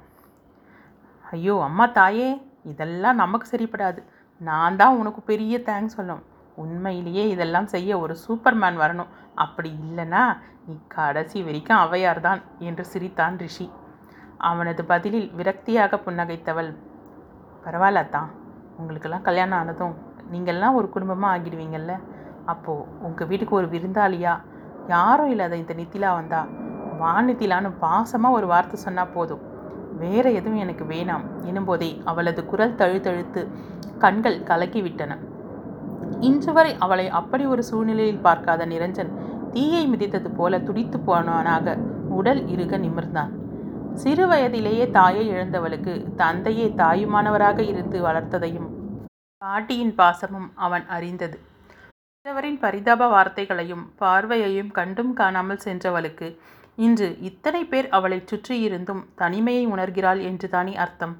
ஐயோ 1.25 1.55
அம்மா 1.69 1.87
தாயே 1.99 2.29
இதெல்லாம் 2.71 3.21
நமக்கு 3.23 3.47
சரிப்படாது. 3.53 4.01
நான் 4.41 4.79
தான் 4.81 4.99
உனக்கு 5.01 5.21
பெரிய 5.31 5.55
தேங்க்ஸ் 5.69 5.97
சொல்லணும். 5.99 6.25
உண்மையிலேயே 6.63 7.25
இதெல்லாம் 7.35 7.69
செய்ய 7.75 7.99
ஒரு 8.05 8.15
சூப்பர்மேன் 8.25 8.81
வரணும். 8.83 9.13
அப்படி 9.45 9.71
இல்லைன்னா 9.85 10.23
நீ 10.67 10.75
கடைசி 10.95 11.39
வரைக்கும் 11.47 11.83
அவையார் 11.85 12.21
தான் 12.29 12.41
என்று 12.69 12.85
சிரித்தான் 12.93 13.37
ரிஷி. 13.45 13.67
அவனது 14.51 14.83
பதிலில் 14.93 15.29
விரக்தியாக 15.39 16.01
புன்னகைத்தவள் 16.07 16.71
பரவாயில்லத்தான் 17.65 18.31
உங்களுக்கெல்லாம் 18.81 19.27
கல்யாணம் 19.29 19.59
ஆனதும் 19.61 19.95
நீங்கள்லாம் 20.33 20.77
ஒரு 20.79 20.89
குடும்பமாக 20.95 21.35
ஆகிடுவீங்கல்ல? 21.35 21.95
அப்போது 22.53 22.87
உங்கள் 23.07 23.29
வீட்டுக்கு 23.31 23.55
ஒரு 23.61 23.69
விருந்தாளியா? 23.75 24.35
யாரும் 24.95 25.33
இல்லாத 25.33 25.55
இந்த 25.63 25.75
நித்திலா 25.81 26.11
வந்தா 26.19 26.41
வா 27.03 27.13
பாசமாக 27.85 28.39
ஒரு 28.39 28.47
வார்த்தை 28.53 28.79
சொன்னால் 28.87 29.13
போதும். 29.15 29.43
வேற 30.03 30.27
எதுவும் 30.39 30.63
எனக்கு 30.65 30.85
வேணாம். 30.85 31.25
எனும்போதே 31.51 31.91
அவளது 32.05 32.41
குரல் 32.45 32.79
தழுத்தழுத்து 32.81 33.43
கண்கள் 33.99 34.39
கலக்கிவிட்டன. 34.51 35.13
இன்று 36.21 36.53
வரை 36.53 36.73
அவளை 36.79 37.07
அப்படி 37.19 37.45
ஒரு 37.47 37.63
சூழ்நிலையில் 37.63 38.25
பார்க்காத 38.27 38.67
நிரஞ்சன் 38.67 39.13
தீயை 39.53 39.85
மிதித்தது 39.93 40.29
போல 40.37 40.59
துடித்து 40.59 40.99
போனவனாக 41.07 41.77
உடல் 42.19 42.43
இறுக 42.55 42.79
நிமிர்ந்தான். 42.79 43.33
சிறு 43.95 44.25
வயதிலேயே 44.27 44.85
தாயை 44.91 45.25
இழந்தவளுக்கு 45.31 45.95
தந்தையே 46.15 46.67
தாயுமானவராக 46.77 47.59
இருந்து 47.63 47.99
வளர்த்ததையும் 48.07 48.69
பாட்டியின் 49.43 49.95
பாசமும் 49.95 50.49
அவன் 50.67 50.87
அறிந்தது. 50.97 51.37
மற்றவரின் 52.15 52.59
பரிதாப 52.59 53.09
வார்த்தைகளையும் 53.09 53.85
பார்வையையும் 54.01 54.71
கண்டும் 54.71 55.13
காணாமல் 55.21 55.65
சென்றவளுக்கு 55.65 56.29
இன்று 56.79 57.19
இத்தனை 57.21 57.65
பேர் 57.65 57.89
அவளைச் 57.89 58.35
சுற்றியிருந்தும் 58.35 59.05
தனிமையை 59.15 59.67
உணர்கிறாள் 59.67 60.23
என்று 60.23 60.49
தானே 60.49 60.77
அர்த்தம். 60.77 61.15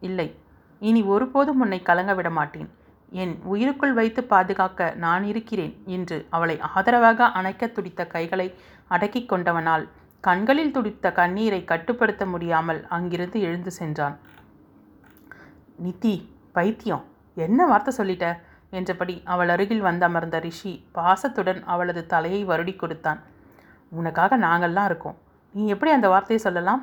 இல்லை 0.00 0.34
இனி 0.80 1.02
ஒருபோதும் 1.02 1.60
உன்னை 1.60 1.82
கலங்க 1.82 2.14
விட 2.14 2.30
மாட்டேன். 2.30 2.70
என் 3.10 3.38
உயிருக்குள் 3.44 3.92
வைத்து 3.92 4.24
பாதுகாக்க 4.24 4.94
நான் 4.96 5.24
இருக்கிறேன் 5.24 5.82
என்று 5.86 6.26
அவளை 6.30 6.60
ஆதரவாக 6.60 7.24
அணைக்கத் 7.24 7.74
துடித்த 7.74 8.06
கைகளை 8.06 8.54
அடக்கிக் 8.88 9.32
கொண்டவனால் 9.32 9.88
கண்களில் 10.20 10.70
துடித்த 10.70 11.12
கண்ணீரை 11.12 11.64
கட்டுப்படுத்த 11.64 12.26
முடியாமல் 12.26 12.86
அங்கிருந்து 12.88 13.40
எழுந்து 13.40 13.70
சென்றான். 13.70 14.18
நித்தி 15.84 16.14
பைத்தியம் 16.52 17.04
என்ன 17.34 17.66
வார்த்தை 17.66 17.92
சொல்லிட்ட? 17.96 18.26
என்றபடி 18.70 19.22
அவள் 19.24 19.48
அருகில் 19.48 19.82
வந்தமர்ந்த 19.82 20.40
ரிஷி 20.40 20.84
பாசத்துடன் 20.92 21.64
அவளது 21.64 22.06
தலையை 22.06 22.46
வருடி 22.46 22.76
கொடுத்தான். 22.76 23.20
உனக்காக 23.92 24.38
நாங்கள்லாம் 24.46 24.88
இருக்கோம். 24.90 25.16
நீ 25.54 25.62
எப்படி 25.74 25.90
அந்த 25.90 26.08
வார்த்தையை 26.12 26.40
சொல்லலாம்? 26.46 26.82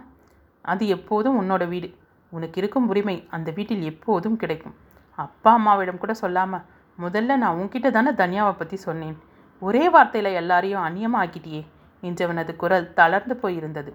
அது 0.66 0.84
எப்போதும் 0.96 1.38
உன்னோட 1.42 1.64
வீடு. 1.74 1.90
உனக்கு 2.32 2.58
இருக்கும் 2.62 2.88
உரிமை 2.92 3.18
அந்த 3.36 3.50
வீட்டில் 3.58 3.84
எப்போதும் 3.92 4.40
கிடைக்கும். 4.42 4.76
அப்பா 5.18 5.52
அம்மாவிடம் 5.58 6.02
கூட 6.04 6.14
சொல்லாமல் 6.14 6.66
முதல்ல 6.98 7.36
நான் 7.44 7.58
உன்கிட்ட 7.62 7.88
தானே 7.92 8.12
தன்யாவை 8.22 8.54
பற்றி 8.58 8.78
சொன்னேன். 8.88 9.16
ஒரே 9.62 9.84
வார்த்தையில் 9.96 10.38
எல்லாரையும் 10.42 10.86
அந்நியமாக 10.88 11.22
ஆக்கிட்டியே 11.24 11.62
என்றவனது 12.04 12.54
குரல் 12.56 12.88
தளர்ந்து 12.94 13.36
போயிருந்தது. 13.44 13.92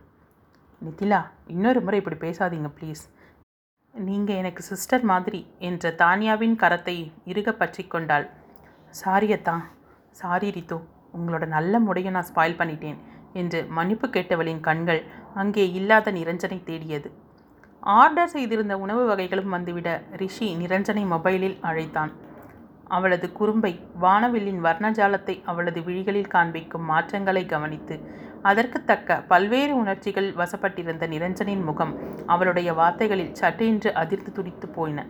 நிதிலா 0.82 1.20
இன்னொரு 1.54 1.80
முறை 1.86 1.98
இப்படி 2.00 2.18
பேசாதீங்க 2.26 2.70
ப்ளீஸ் 2.78 3.02
நீங்கள் 3.94 4.38
எனக்கு 4.40 4.62
சிஸ்டர் 4.62 5.04
மாதிரி 5.10 5.40
என்ற 5.68 5.90
தானியாவின் 6.02 6.56
கரத்தை 6.62 6.96
இறுக 7.30 7.52
பற்றி 7.52 7.82
கொண்டாள். 7.84 8.26
சாரியத்தான் 9.02 9.64
சாரி 10.20 10.50
ரித்து. 10.50 10.78
உங்களோட 11.14 11.44
நல்ல 11.56 11.80
முறையை 11.86 12.10
நான் 12.16 12.28
ஸ்பாயில் 12.30 12.58
பண்ணிட்டேன் 12.60 12.98
என்று 13.40 13.58
மன்னிப்பு 13.76 14.06
கேட்டவளின் 14.14 14.62
கண்கள் 14.68 15.02
அங்கே 15.40 15.64
இல்லாத 15.78 16.12
நிரஞ்சனை 16.18 16.58
தேடியது. 16.70 17.10
ஆர்டர் 17.82 18.32
செய்திருந்த 18.34 18.74
உணவு 18.84 19.02
வகைகளும் 19.10 19.52
வந்துவிட 19.54 19.88
ரிஷி 20.22 20.48
நிரஞ்சனை 20.62 21.04
மொபைலில் 21.12 21.56
அழைத்தான். 21.68 22.12
அவளது 22.96 23.26
குறும்பை 23.38 23.72
வானவில்லின் 24.04 24.60
வர்ணஜாலத்தை 24.66 25.34
அவளது 25.50 25.80
விழிகளில் 25.88 26.32
காண்பிக்கும் 26.34 26.88
மாற்றங்களை 26.92 27.44
கவனித்து 27.52 27.96
அதற்கு 28.50 28.78
தக்க 28.84 29.18
பல்வேறு 29.30 29.72
உணர்ச்சிகள் 29.80 30.28
வசப்பட்டிருந்த 30.40 31.06
நிரஞ்சனின் 31.14 31.64
முகம் 31.68 31.94
அவளுடைய 32.34 32.70
வார்த்தைகளில் 32.80 33.34
சட்டென்று 33.40 33.90
அதிர்ந்து 34.02 34.30
துடித்து 34.38 34.68
போயின. 34.76 35.00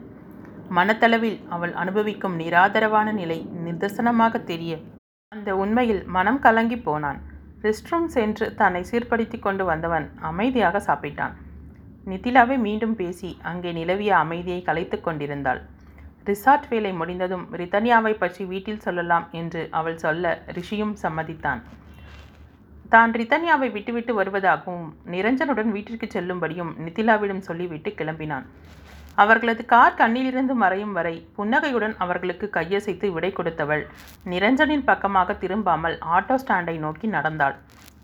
மனத்தளவில் 0.78 1.38
அவள் 1.54 1.74
அனுபவிக்கும் 1.82 2.38
நிராதரவான 2.40 3.12
நிலை 3.20 3.38
நிதர்சனமாக 3.66 4.44
தெரிய 4.50 4.72
அந்த 5.34 5.50
உண்மையில் 5.62 6.00
மனம் 6.14 6.38
கலங்கி 6.44 6.76
போனான். 6.86 7.18
ரெஸ்ட்ரூம் 7.64 8.06
சென்று 8.14 8.46
தன்னை 8.60 8.80
சீர்படுத்தி 8.88 9.38
கொண்டு 9.44 9.64
வந்தவன் 9.68 10.06
அமைதியாக 10.28 10.80
சாப்பிட்டான். 10.86 11.34
நிதிலாவை 12.12 12.56
மீண்டும் 12.64 12.94
பேசி 13.00 13.30
அங்கே 13.50 13.72
நிலவிய 13.76 14.12
அமைதியை 14.22 14.60
கலைத்து 14.68 14.98
கொண்டிருந்தாள். 15.04 15.60
ரிசார்ட் 16.30 16.66
வேலை 16.72 16.92
முடிந்ததும் 17.00 17.44
ரிதன்யாவை 17.60 18.12
பற்றி 18.22 18.44
வீட்டில் 18.52 18.82
சொல்லலாம் 18.86 19.28
என்று 19.42 19.62
அவள் 19.80 20.00
சொல்ல 20.04 20.32
ரிஷியும் 20.58 20.94
சம்மதித்தான். 21.04 21.62
தான் 22.94 23.14
ரிதன்யாவை 23.20 23.70
விட்டுவிட்டு 23.76 24.14
வருவதாகவும் 24.20 24.88
நிரஞ்சனுடன் 25.14 25.72
வீட்டிற்கு 25.76 26.08
செல்லும்படியும் 26.16 26.74
நிதிலாவிடம் 26.86 27.46
சொல்லிவிட்டு 27.50 27.92
கிளம்பினான். 28.00 28.48
அவர்களது 29.14 29.64
கார் 29.64 29.94
கண்ணிலிருந்து 29.94 30.54
மறையும் 30.54 30.92
வரை 30.92 31.28
புன்னகையுடன் 31.36 31.96
அவர்களுக்கு 31.98 32.50
கையசைத்து 32.52 33.12
விடை 33.12 33.32
கொடுத்தவள். 33.32 33.86
நிரஞ்சனின் 34.24 34.84
பக்கமாக 34.84 35.32
திரும்பாமல் 35.32 35.98
ஆட்டோ 35.98 36.38
ஸ்டாண்டை 36.46 36.78
நோக்கி 36.78 37.06
நடந்தாள். 37.06 37.54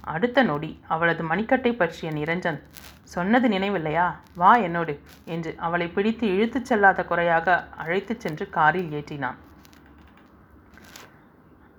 அடுத்த 0.01 0.43
நொடி 0.43 0.81
அவளது 0.89 1.25
மணிக்கட்டை 1.25 1.73
பற்றிய 1.73 2.13
நிரஞ்சன் 2.13 2.63
சொன்னது 3.03 3.49
நினைவில்லையா? 3.49 4.15
வா 4.35 4.57
என்னோடு 4.57 5.01
என்று 5.25 5.55
அவளை 5.59 5.89
பிடித்து 5.89 6.27
இழுத்துச் 6.27 6.73
செல்லாத 6.73 7.05
குறையாக 7.05 7.69
அழைத்துச் 7.77 8.21
சென்று 8.21 8.51
காரில் 8.51 8.91
ஏற்றினான். 8.91 9.37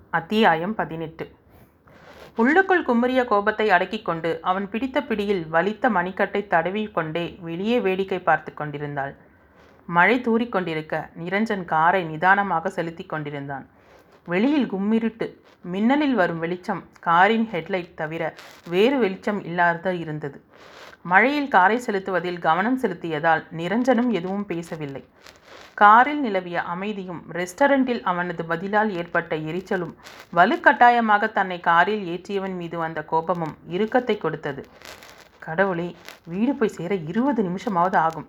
அத்தியாயம் 0.09 0.75
பதினெட்டு. 0.75 1.36
உள்ளுக்குள் 2.41 2.83
குமுறிய 2.87 3.21
கோபத்தை 3.25 3.65
அடக்கிக் 3.75 4.07
கொண்டு 4.07 4.31
அவன் 4.41 4.65
பிடித்த 4.69 4.97
பிடியில் 5.01 5.43
வலித்த 5.53 5.89
மணிக்கட்டை 5.95 6.41
தடவி 6.47 6.83
கொண்டே 6.97 7.23
வெளியே 7.47 7.77
வேடிக்கை 7.79 8.19
பார்த்து 8.19 8.51
கொண்டிருந்தாள். 8.53 9.13
மழை 9.87 10.17
தூறிக்கொண்டிருக்க 10.19 10.95
நிரஞ்சன் 11.23 11.65
காரை 11.65 12.01
நிதானமாக 12.03 12.69
செலுத்தி 12.69 13.05
கொண்டிருந்தான். 13.05 13.65
வெளியில் 14.25 14.69
கும்மிருட்டு 14.73 15.27
மின்னலில் 15.73 16.15
வரும் 16.15 16.39
வெளிச்சம் 16.39 16.83
காரின் 16.99 17.47
ஹெட்லைட் 17.53 17.93
தவிர 17.93 18.23
வேறு 18.69 18.97
வெளிச்சம் 18.97 19.41
இல்லாத 19.43 19.93
இருந்தது. 19.93 20.37
மழையில் 21.01 21.51
காரை 21.57 21.77
செலுத்துவதில் 21.77 22.39
கவனம் 22.39 22.79
செலுத்தியதால் 22.79 23.43
நிரஞ்சனும் 23.59 24.11
எதுவும் 24.19 24.45
பேசவில்லை. 24.45 25.03
காரில் 25.81 26.19
நிலவிய 26.19 26.61
அமைதியும் 26.73 27.19
ரெஸ்டாரண்டில் 27.37 27.99
அவனது 28.11 28.43
பதிலால் 28.51 28.91
ஏற்பட்ட 28.99 29.35
எரிச்சலும் 29.49 29.91
வலுக்கட்டாயமாக 30.37 31.31
தன்னை 31.31 31.57
காரில் 31.59 32.05
ஏற்றியவன் 32.13 32.55
மீது 32.61 32.77
வந்த 32.77 32.99
கோபமும் 33.11 33.53
இறுக்கத்தை 33.75 34.15
கொடுத்தது. 34.17 34.61
கடவுளே 35.45 35.95
வீடு 36.31 36.53
போய் 36.53 36.73
சேர 36.77 36.95
இருபது 37.11 37.43
நிமிஷமாவது 37.49 37.95
ஆகும். 37.95 38.27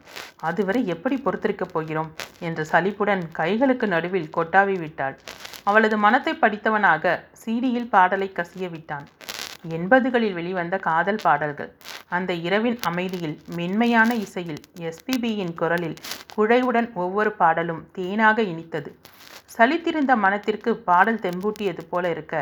அதுவரை 0.49 0.83
எப்படி 0.95 1.17
பொறுத்திருக்கப் 1.25 1.73
போகிறோம்? 1.73 2.11
என்ற 2.49 2.65
சலிப்புடன் 2.65 3.25
கைகளுக்கு 3.33 3.89
நடுவில் 3.95 4.31
கொட்டாவி 4.37 4.77
விட்டாள். 4.79 5.17
அவளது 5.65 5.99
மனத்தை 6.05 6.35
படித்தவனாக 6.35 7.17
சீடியில் 7.45 7.91
பாடலை 7.95 8.31
கசிய 8.39 8.69
விட்டான். 8.71 9.09
எண்பதுகளில் 9.79 10.37
வெளிவந்த 10.41 10.77
காதல் 10.89 11.23
பாடல்கள். 11.23 11.73
அந்த 12.17 12.33
இரவின் 12.47 12.79
அமைதியில் 12.91 13.37
மென்மையான 13.57 14.11
இசையில் 14.27 14.63
எஸ்பிபியின் 14.89 15.55
குரலில் 15.55 15.99
குழைவுடன் 16.39 16.89
ஒவ்வொரு 17.03 17.31
பாடலும் 17.33 17.83
தேனாக 17.99 18.39
இனித்தது. 18.53 18.91
சலித்திருந்த 19.57 20.13
மனத்திற்கு 20.25 20.71
பாடல் 20.89 21.23
தெம்பூட்டியது 21.25 21.83
போல 21.93 22.05
இருக்க 22.15 22.35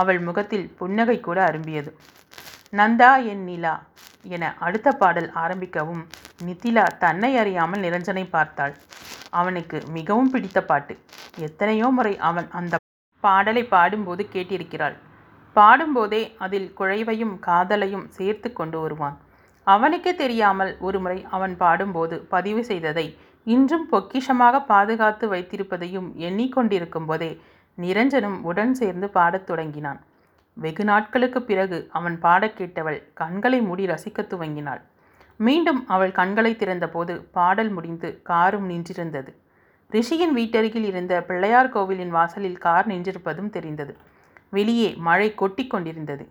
அவள் 0.00 0.20
முகத்தில் 0.28 0.66
புன்னகை 0.78 1.16
கூட 1.26 1.38
அரும்பியது. 1.50 1.90
நந்தா 2.78 3.10
என் 3.32 3.44
நிலா 3.48 3.74
என 4.34 4.44
அடுத்த 4.66 4.88
பாடல் 5.02 5.28
ஆரம்பிக்கவும் 5.42 6.02
நித்திலா 6.46 6.84
தன்னை 7.04 7.30
அறியாமல் 7.42 7.84
நிரஞ்சனை 7.86 8.24
பார்த்தாள். 8.36 8.74
அவனுக்கு 9.40 9.78
மிகவும் 9.96 10.30
பிடித்த 10.30 10.58
பாட்டு. 10.70 10.94
எத்தனையோ 11.46 11.88
முறை 11.98 12.14
அவன் 12.28 12.48
அந்த 12.60 12.74
பாடலை 13.24 13.64
பாடும்போது 13.74 14.22
கேட்டிருக்கிறாள். 14.34 14.96
பாடும்போதே 15.56 16.22
அதில் 16.44 16.68
குழைவையும் 16.78 17.34
காதலையும் 17.46 18.06
சேர்த்து 18.16 18.48
கொண்டு 18.52 18.78
வருவான். 18.80 19.16
அவனுக்கே 19.64 20.14
தெரியாமல் 20.14 20.76
ஒருமுறை 20.80 21.26
அவன் 21.30 21.56
பாடும்போது 21.56 22.20
பதிவு 22.20 22.64
செய்ததை 22.64 23.18
இன்றும் 23.44 23.88
பொக்கிஷமாக 23.92 24.64
பாதுகாத்து 24.64 25.32
வைத்திருப்பதையும் 25.32 26.10
எண்ணிக்கொண்டிருக்கும் 26.18 27.06
போதே 27.06 27.40
நிரஞ்சனும் 27.80 28.40
உடன் 28.40 28.74
சேர்ந்து 28.74 29.08
பாடத் 29.08 29.46
தொடங்கினான். 29.46 30.04
வெகு 30.52 30.84
நாட்களுக்கு 30.84 31.42
பிறகு 31.42 31.88
அவன் 31.92 32.18
பாடக் 32.18 32.60
கேட்டவள் 32.60 33.02
கண்களை 33.14 33.60
மூடி 33.60 33.86
ரசிக்கத் 33.86 34.32
துவங்கினாள். 34.34 34.80
மீண்டும் 35.36 35.88
அவள் 35.88 36.12
கண்களை 36.12 36.56
திறந்தபோது 36.56 37.24
பாடல் 37.32 37.70
முடிந்து 37.70 38.22
காரும் 38.22 38.70
நின்றிருந்தது. 38.70 39.34
ரிஷியின் 39.90 40.36
வீட்டருகில் 40.36 40.84
இருந்த 40.84 41.22
பிள்ளையார் 41.22 41.68
கோவிலின் 41.68 42.10
வாசலில் 42.10 42.58
கார் 42.58 42.86
நின்றிருப்பதும் 42.86 43.50
தெரிந்தது. 43.50 43.96
வெளியே 44.48 44.94
மழை 44.96 45.34
கொட்டி 45.34 45.66
கொண்டிருந்தது. 45.66 46.28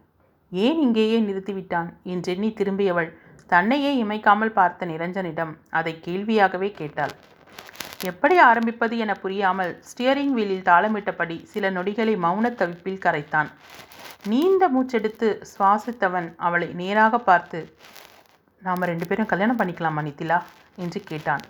ஏன் 0.50 0.80
இங்கேயே 0.80 1.20
நிறுத்திவிட்டான்? 1.20 1.94
என்றெண்ணி 2.04 2.54
திரும்பியவள் 2.54 3.18
தன்னையே 3.54 3.92
இமைக்காமல் 4.04 4.56
பார்த்த 4.58 4.86
நிரஞ்சனிடம் 4.92 5.54
அதை 5.80 5.94
கேள்வியாகவே 6.06 6.70
கேட்டாள். 6.80 7.14
எப்படி 8.12 8.36
ஆரம்பிப்பது 8.50 8.96
என 9.04 9.12
புரியாமல் 9.24 9.72
ஸ்டியரிங் 9.90 10.34
வீலில் 10.38 10.68
தாளமிட்டபடி 10.70 11.38
சில 11.54 11.70
நொடிகளை 11.70 12.14
மௌனத் 12.26 12.60
தவிப்பில் 12.62 13.04
கரைத்தான். 13.06 13.50
நீண்ட 14.32 14.64
மூச்செடுத்து 14.76 15.28
சுவாசித்தவன் 15.52 16.28
அவளை 16.48 16.68
நேராக 16.82 17.20
பார்த்து 17.30 17.60
நாம் 18.62 18.90
ரெண்டு 18.92 19.08
பேரும் 19.08 19.32
கல்யாணம் 19.32 19.60
பண்ணிக்கலாமா 19.60 20.02
நித்திலா? 20.08 20.40
என்று 20.76 21.00
கேட்டான். 21.10 21.44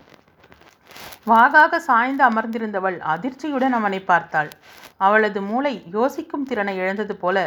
வாகாக 1.27 1.79
சாய்ந்து 1.89 2.23
அமர்ந்திருந்தவள் 2.29 2.97
அதிர்ச்சியுடன் 3.13 3.75
அவனை 3.79 3.99
பார்த்தாள். 4.11 4.49
அவளது 4.97 5.39
மூளை 5.49 5.75
யோசிக்கும் 5.95 6.47
திறனை 6.49 6.73
இழந்தது 6.77 7.15
போல 7.15 7.37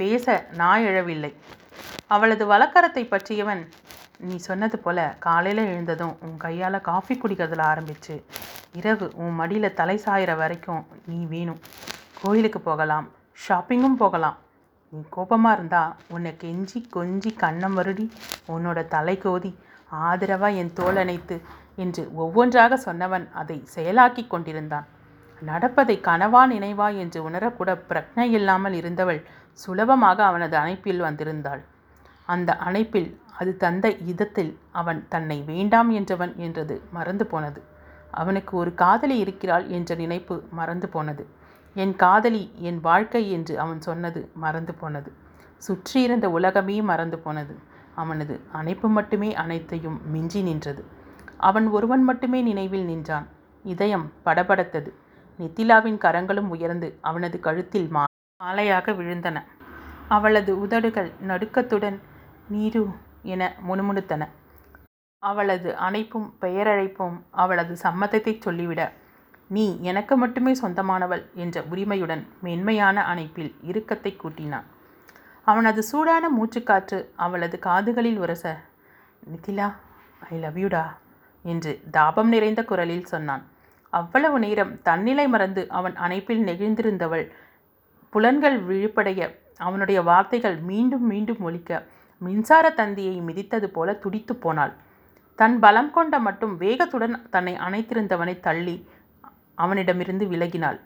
பேச 0.00 0.36
நாய் 0.60 0.86
எழவில்லை 0.86 1.30
அவளது 2.14 2.44
வழக்கரத்தை 2.52 3.02
பற்றியவன் 3.06 3.62
நீ 4.18 4.36
சொன்னது 4.36 4.76
போல் 4.78 5.02
காலையில் 5.18 5.62
எழுந்ததும் 5.72 6.14
உன் 6.20 6.36
கையால் 6.36 6.78
காஃபி 6.80 7.14
குடிக்கிறதுல 7.14 7.64
ஆரம்பிச்சு 7.72 8.14
இரவு 8.78 9.06
உன் 9.14 9.36
மடியில் 9.40 9.76
தலை 9.80 9.96
சாயிற 10.04 10.32
வரைக்கும் 10.36 10.82
நீ 11.06 11.18
வேணும் 11.24 11.60
கோயிலுக்கு 12.22 12.60
போகலாம் 12.60 13.06
ஷாப்பிங்கும் 13.46 14.00
போகலாம். 14.02 14.36
நீ 14.92 14.98
கோபமாக 15.10 15.56
இருந்தால் 15.56 15.94
உன்னை 16.14 16.32
கெஞ்சி 16.42 16.78
கொஞ்சி 16.96 17.30
கண்ணம் 17.42 17.76
வருடி 17.78 18.06
உன்னோட 18.54 18.78
தலை 18.88 19.16
கோதி 19.18 19.50
ஆதரவாக 20.08 20.60
என் 20.60 20.72
தோல் 20.72 21.00
அணைத்து 21.02 21.36
என்று 21.84 22.02
ஒவ்வொன்றாக 22.14 22.78
சொன்னவன் 22.84 23.26
அதை 23.32 23.56
செயலாக்கி 23.74 24.26
கொண்டிருந்தான். 24.26 24.86
நடப்பதை 25.42 25.96
கனவா 26.00 26.42
நினைவா 26.52 26.88
என்று 27.02 27.18
உணரக்கூட 27.28 27.70
பிரக்னை 27.88 28.26
இல்லாமல் 28.38 28.72
இருந்தவள் 28.72 29.20
சுலபமாக 29.52 30.18
அவனது 30.24 30.56
அணைப்பில் 30.56 31.04
வந்திருந்தாள். 31.06 31.62
அந்த 32.28 32.50
அணைப்பில் 32.68 33.10
அது 33.38 33.56
தந்த 33.56 33.86
இதத்தில் 33.90 34.58
அவன் 34.72 35.00
தன்னை 35.08 35.42
வேண்டாம் 35.42 35.90
என்றவன் 35.92 36.34
என்றது 36.36 36.82
மறந்து 36.90 37.26
போனது. 37.26 37.60
அவனுக்கு 38.10 38.56
ஒரு 38.56 38.74
காதலி 38.74 39.16
இருக்கிறாள் 39.18 39.66
என்ற 39.68 39.94
நினைப்பு 39.94 40.42
மறந்து 40.50 40.88
போனது. 40.88 41.26
என் 41.74 41.96
காதலி 41.96 42.52
என் 42.58 42.80
வாழ்க்கை 42.80 43.22
என்று 43.30 43.54
அவன் 43.60 43.80
சொன்னது 43.80 44.30
மறந்து 44.34 44.74
போனது. 44.74 45.10
சுற்றியிருந்த 45.56 46.30
உலகமே 46.30 46.82
மறந்து 46.82 47.18
போனது. 47.18 47.54
அவனது 47.94 48.40
அணைப்பு 48.52 48.88
மட்டுமே 48.88 49.34
அனைத்தையும் 49.34 49.98
மிஞ்சி 50.12 50.42
நின்றது. 50.42 50.84
அவன் 51.36 51.66
ஒருவன் 51.68 52.02
மட்டுமே 52.02 52.40
நினைவில் 52.42 52.84
நின்றான். 52.84 53.26
இதயம் 53.64 54.12
படபடத்தது. 54.24 54.90
நித்திலாவின் 55.38 55.98
கரங்களும் 55.98 56.48
உயர்ந்து 56.48 56.88
அவனது 57.00 57.40
கழுத்தில் 57.40 57.88
மா 57.88 58.04
மாலையாக 58.44 58.92
விழுந்தன. 58.92 59.38
அவளது 60.08 60.60
உதடுகள் 60.60 61.10
நடுக்கத்துடன் 61.26 61.98
நீரு 62.48 62.82
என 63.32 63.42
முணுமுணுத்தன. 63.68 64.22
அவளது 65.22 65.70
அணைப்பும் 65.86 66.28
பெயரழைப்பும் 66.42 67.16
அவளது 67.42 67.74
சம்மதத்தை 67.82 68.34
சொல்லிவிட 68.38 68.82
நீ 69.50 69.64
எனக்கு 69.90 70.14
மட்டுமே 70.16 70.52
சொந்தமானவள் 70.60 71.22
என்ற 71.42 71.56
உரிமையுடன் 71.72 72.22
மென்மையான 72.46 72.96
அணைப்பில் 73.12 73.52
இறுக்கத்தை 73.70 74.12
கூட்டினான். 74.16 74.66
அவனது 75.46 75.80
சூடான 75.82 76.24
மூச்சுக்காற்று 76.36 76.98
அவளது 77.24 77.56
காதுகளில் 77.66 78.20
உரச 78.24 78.44
நிதிலா 79.32 79.68
ஐ 80.30 80.38
லவ் 80.44 80.58
யூடா 80.62 80.84
என்று 81.44 81.72
தாபம் 81.96 82.30
நிறைந்த 82.34 82.60
குரலில் 82.70 83.10
சொன்னான். 83.12 83.44
அவ்வளவு 83.92 84.38
நேரம் 84.44 84.72
தன்னிலை 84.88 85.26
மறந்து 85.34 85.62
அவன் 85.78 85.94
அணைப்பில் 86.04 86.42
நெகிழ்ந்திருந்தவள் 86.48 87.24
புலன்கள் 88.12 88.56
விழிப்படைய 88.68 89.20
அவனுடைய 89.66 89.98
வார்த்தைகள் 90.08 90.56
மீண்டும் 90.70 91.06
மீண்டும் 91.12 91.44
ஒலிக்க 91.48 91.70
மின்சார 92.20 92.66
தந்தியை 92.70 93.16
மிதித்தது 93.20 93.66
போல 93.66 93.94
துடித்து 93.94 94.34
போனாள். 94.36 94.72
தன் 95.38 95.56
பலம் 95.58 95.90
கொண்ட 95.90 96.18
மட்டும் 96.18 96.54
வேகத்துடன் 96.60 97.16
தன்னை 97.30 97.54
அணைத்திருந்தவனை 97.66 98.34
தள்ளி 98.40 98.76
அவனிடமிருந்து 99.54 100.24
விலகினாள். 100.26 100.78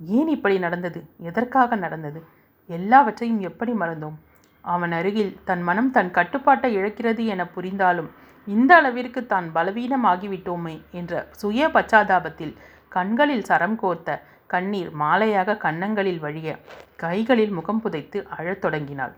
ஏன் 0.00 0.28
இப்படி 0.28 0.58
நடந்தது? 0.58 1.00
எதற்காக 1.28 1.76
நடந்தது? 1.76 2.20
எல்லாவற்றையும் 2.68 3.40
எப்படி 3.40 3.72
மறந்தோம்? 3.72 4.16
அவன் 4.64 4.92
அருகில் 4.92 5.32
தன் 5.44 5.62
மனம் 5.62 5.90
தன் 5.90 6.10
கட்டுப்பாட்டை 6.10 6.70
இழக்கிறது 6.76 7.22
என 7.24 7.44
புரிந்தாலும் 7.46 8.10
இந்த 8.46 8.76
அளவிற்கு 8.76 9.20
தான் 9.26 9.46
பலவீனமாகிவிட்டோமே 9.54 10.74
என்ற 10.90 11.22
சுய 11.30 11.68
பச்சாதாபத்தில் 11.68 12.54
கண்களில் 12.88 13.44
சரம் 13.44 13.76
கோர்த்த 13.76 14.18
கண்ணீர் 14.46 14.90
மாலையாக 15.00 15.56
கன்னங்களில் 15.56 16.18
வழிய 16.18 16.58
கைகளில் 16.96 17.50
முகம் 17.50 17.80
புதைத்து 17.80 18.18
அழத் 18.36 18.60
தொடங்கினாள். 18.60 19.14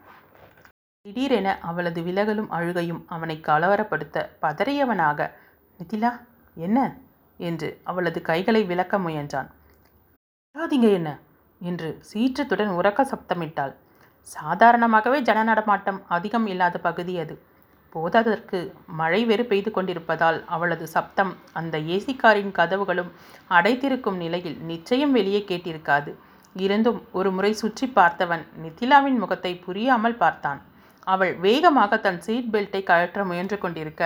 திடீரென 1.07 1.59
அவளது 1.61 2.03
விலகலும் 2.03 2.51
அழுகையும் 2.51 3.05
அவனை 3.09 3.41
கலவரப்படுத்த 3.43 4.31
பதறியவனாக 4.43 5.31
நிதிலா 5.81 6.11
என்ன 6.57 6.79
என்று 7.37 7.81
அவளது 7.85 8.23
கைகளை 8.23 8.65
விளக்க 8.65 8.99
முயன்றான். 8.99 9.49
"அழாதீங்க 10.55 10.93
என்ன 10.93 11.19
என்று 11.61 12.03
சீற்றத்துடன் 12.13 12.73
உறக்க 12.79 13.07
சப்தமிட்டாள். 13.13 13.75
சாதாரணமாகவே 14.23 15.21
ஜன 15.21 15.43
நடமாட்டம் 15.43 16.03
அதிகம் 16.09 16.47
இல்லாத 16.47 16.79
பகுதி 16.79 17.19
அது. 17.19 17.35
போதாதற்கு 17.93 18.59
மழை 18.87 19.25
வெறு 19.25 19.47
பெய்து 19.47 19.71
கொண்டிருப்பதால் 19.71 20.45
அவளது 20.47 20.87
சப்தம் 20.87 21.37
அந்த 21.53 21.79
ஏசிக்காரின் 21.79 22.53
கதவுகளும் 22.53 23.11
அடைத்திருக்கும் 23.51 24.17
நிலையில் 24.17 24.59
நிச்சயம் 24.63 25.13
வெளியே 25.13 25.45
கேட்டிருக்காது. 25.49 26.13
இருந்தும் 26.57 27.03
ஒரு 27.13 27.31
முறை 27.31 27.53
சுற்றி 27.53 27.93
பார்த்தவன் 27.95 28.47
நித்திலாவின் 28.63 29.19
முகத்தை 29.19 29.55
புரியாமல் 29.57 30.17
பார்த்தான். 30.17 30.61
அவள் 31.07 31.33
வேகமாக 31.37 31.99
தன் 31.99 32.21
சீட் 32.21 32.51
பெல்ட்டை 32.53 32.83
கழற்ற 32.83 33.25
முயன்று 33.25 33.57
கொண்டிருக்க 33.59 34.03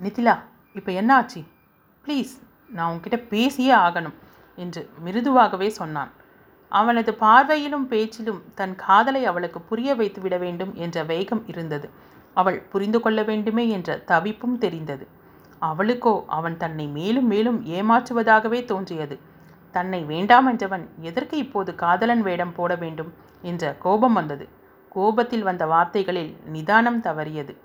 நிதிலா 0.00 0.34
இப்போ 0.74 0.90
என்ன 0.92 1.10
ஆச்சு? 1.14 1.40
ப்ளீஸ் 2.04 2.32
நான் 2.68 2.90
உன்கிட்ட 2.92 3.18
பேசியே 3.28 3.74
ஆகணும் 3.86 4.16
என்று 4.58 4.90
மிருதுவாகவே 5.04 5.68
சொன்னான். 5.68 6.10
அவனது 6.72 7.12
பார்வையிலும் 7.12 7.86
பேச்சிலும் 7.92 8.42
தன் 8.54 8.74
காதலை 8.76 9.22
அவளுக்கு 9.24 9.60
புரிய 9.60 9.94
வைத்து 9.94 10.20
விட 10.20 10.36
வேண்டும் 10.36 10.74
என்ற 10.74 11.02
வேகம் 11.04 11.42
இருந்தது. 11.46 11.88
அவள் 12.34 12.58
புரிந்து 12.62 12.98
கொள்ள 13.00 13.22
வேண்டுமே 13.22 13.68
என்ற 13.68 13.96
தவிப்பும் 14.06 14.58
தெரிந்தது. 14.58 15.06
அவளுக்கோ 15.58 16.14
அவன் 16.26 16.56
தன்னை 16.56 16.86
மேலும் 16.98 17.26
மேலும் 17.26 17.58
ஏமாற்றுவதாகவே 17.78 18.60
தோன்றியது. 18.64 19.16
தன்னை 19.74 20.00
வேண்டாம் 20.04 20.48
என்றவன் 20.48 20.84
எதற்கு 21.00 21.36
இப்போது 21.36 21.74
காதலன் 21.74 22.22
வேடம் 22.22 22.52
போட 22.52 22.74
வேண்டும் 22.74 23.10
என்ற 23.42 23.72
கோபம் 23.78 24.12
வந்தது. 24.12 24.46
கோபத்தில் 24.94 25.42
வந்த 25.42 25.66
வார்த்தைகளில் 25.66 26.36
நிதானம் 26.46 27.02
தவறியது. 27.02 27.56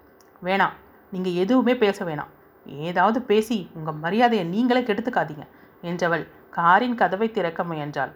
வேணாம் 0.43 0.75
நீங்கள் 1.11 1.33
எதுவுமே 1.33 1.77
பேச 1.77 2.05
வேணாம். 2.05 2.31
ஏதாவது 2.65 3.21
பேசி 3.21 3.69
உங்கள் 3.73 4.01
மரியாதையை 4.01 4.47
நீங்களே 4.47 4.81
கெடுத்துக்காதீங்க 4.81 5.45
என்றவள் 5.83 6.27
காரின் 6.49 6.95
கதவை 6.95 7.31
திறக்க 7.31 7.63
முயன்றாள். 7.63 8.13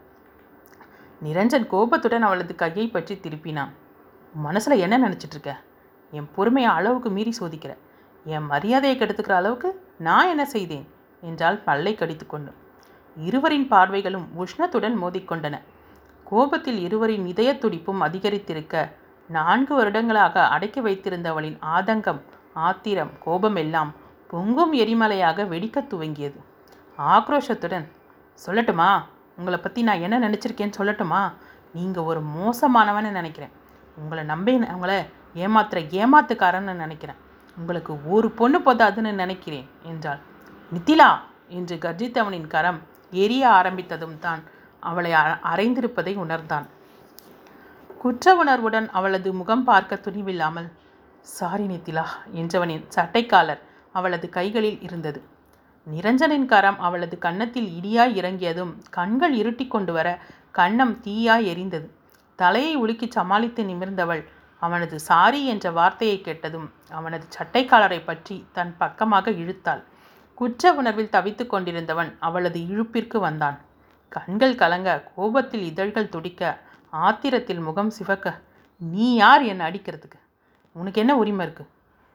நிரஞ்சன் 1.23 1.67
கோபத்துடன் 1.67 2.21
அவளது 2.21 2.55
கையை 2.55 2.87
பற்றி 2.87 3.15
திருப்பினான். 3.15 3.71
மனசில் 4.33 4.77
என்ன 4.77 4.95
நினச்சிட்டு 4.99 5.35
இருக்க? 5.35 5.53
என் 6.11 6.29
பொறுமையை 6.35 6.71
அளவுக்கு 6.71 7.09
மீறி 7.09 7.33
சோதிக்கிற. 7.39 7.73
என் 8.25 8.45
மரியாதையை 8.45 8.99
கெடுத்துக்கிற 8.99 9.31
அளவுக்கு 9.31 9.69
நான் 9.97 10.27
என்ன 10.27 10.45
செய்தேன்? 10.45 10.87
என்றால் 11.21 11.63
பல்லை 11.63 11.95
கடித்துக்கொண்டு. 11.95 12.51
இருவரின் 13.17 13.71
பார்வைகளும் 13.71 14.27
உஷ்ணத்துடன் 14.37 14.95
மோதிக்கொண்டன. 15.01 15.55
கோபத்தில் 16.23 16.79
இருவரின் 16.79 17.25
இதய 17.25 17.57
துடிப்பும் 17.57 18.01
அதிகரித்திருக்க 18.01 18.89
நான்கு 19.29 19.75
வருடங்களாக 19.75 20.47
அடக்கி 20.47 20.81
வைத்திருந்தவளின் 20.81 21.57
ஆதங்கம் 21.75 22.21
ஆத்திரம் 22.53 23.11
கோபம் 23.23 23.55
எல்லாம் 23.55 23.93
பொங்கும் 24.27 24.73
எரிமலையாக 24.73 25.47
வெடிக்கத் 25.47 25.93
துவங்கியது. 25.93 26.39
ஆக்ரோஷத்துடன் 26.97 27.91
சொல்லட்டுமா? 28.45 29.01
உங்களை 29.37 29.59
பற்றி 29.59 29.83
நான் 29.83 29.99
என்ன 29.99 30.19
நினச்சிருக்கேன்னு 30.19 30.71
சொல்லட்டுமா? 30.77 31.31
நீங்கள் 31.73 32.03
ஒரு 32.03 32.21
மோசமானவன்னு 32.21 33.11
நினைக்கிறேன். 33.11 33.51
உங்களை 33.97 34.23
நம்பி 34.23 34.53
உங்களை 34.53 35.05
ஏமாத்துற 35.35 35.87
ஏமாத்துக்காரன்னு 35.89 36.73
நினைக்கிறேன். 36.73 37.15
உங்களுக்கு 37.57 38.11
ஒரு 38.11 38.31
பொண்ணு 38.31 38.59
போதாதுன்னு 38.59 39.11
நினைக்கிறேன் 39.11 39.69
என்றாள். 39.83 40.19
நித்திலா! 40.73 41.17
என்று 41.47 41.75
கர்ஜித்தவனின் 41.75 42.47
கரம் 42.47 42.79
எரிய 43.11 43.47
ஆரம்பித்ததும் 43.49 44.19
தான் 44.19 44.43
அவளை 44.79 45.13
அ- 45.13 45.39
அறைந்திருப்பதை 45.43 46.15
உணர்ந்தான். 46.15 46.65
குற்ற 48.01 48.33
உணர்வுடன் 48.35 48.85
அவளது 48.89 49.29
முகம் 49.33 49.63
பார்க்க 49.63 49.95
துணிவில்லாமல் 49.95 50.67
சாரி 51.27 51.65
நித்திலா 51.65 52.03
என்றவனின் 52.33 52.85
சட்டைக்காலர் 52.95 53.61
அவளது 53.95 54.27
கைகளில் 54.29 54.79
இருந்தது. 54.81 55.19
நிரஞ்சனின் 55.87 56.45
கரம் 56.45 56.79
அவளது 56.79 57.15
கன்னத்தில் 57.17 57.67
இடியாய் 57.77 58.15
இறங்கியதும் 58.15 58.71
கண்கள் 58.89 59.33
இருட்டி 59.41 59.65
கொண்டு 59.67 59.93
வர 59.93 60.07
கன்னம் 60.51 60.93
தீயாய் 61.05 61.47
எரிந்தது. 61.51 61.87
தலையை 62.39 62.73
உலுக்கி 62.75 63.09
சமாளித்து 63.17 63.63
நிமிர்ந்தவள் 63.63 64.23
அவனது 64.61 64.95
சாரி 64.99 65.41
என்ற 65.45 65.71
வார்த்தையை 65.71 66.17
கேட்டதும் 66.21 66.67
அவனது 66.89 67.27
சட்டைக்காலரை 67.37 67.99
பற்றி 68.05 68.37
தன் 68.51 68.73
பக்கமாக 68.77 69.29
இழுத்தாள். 69.41 69.83
குற்ற 70.37 70.73
உணர்வில் 70.73 71.13
தவித்துக் 71.17 71.51
கொண்டிருந்தவன் 71.53 72.13
அவளது 72.19 72.59
இழுப்பிற்கு 72.71 73.19
வந்தான். 73.19 73.59
கண்கள் 74.11 74.55
கலங்க 74.55 74.89
கோபத்தில் 75.15 75.67
இதழ்கள் 75.71 76.11
துடிக்க 76.15 76.43
ஆத்திரத்தில் 76.93 77.61
முகம் 77.67 77.91
சிவக்க 77.97 78.27
நீ 78.81 79.07
யார் 79.15 79.43
என்னை 79.51 79.63
அடிக்கிறதுக்கு? 79.69 80.19
உனக்கு 80.75 81.01
என்ன 81.03 81.13
உரிமை 81.17 81.43
இருக்குது 81.45 81.69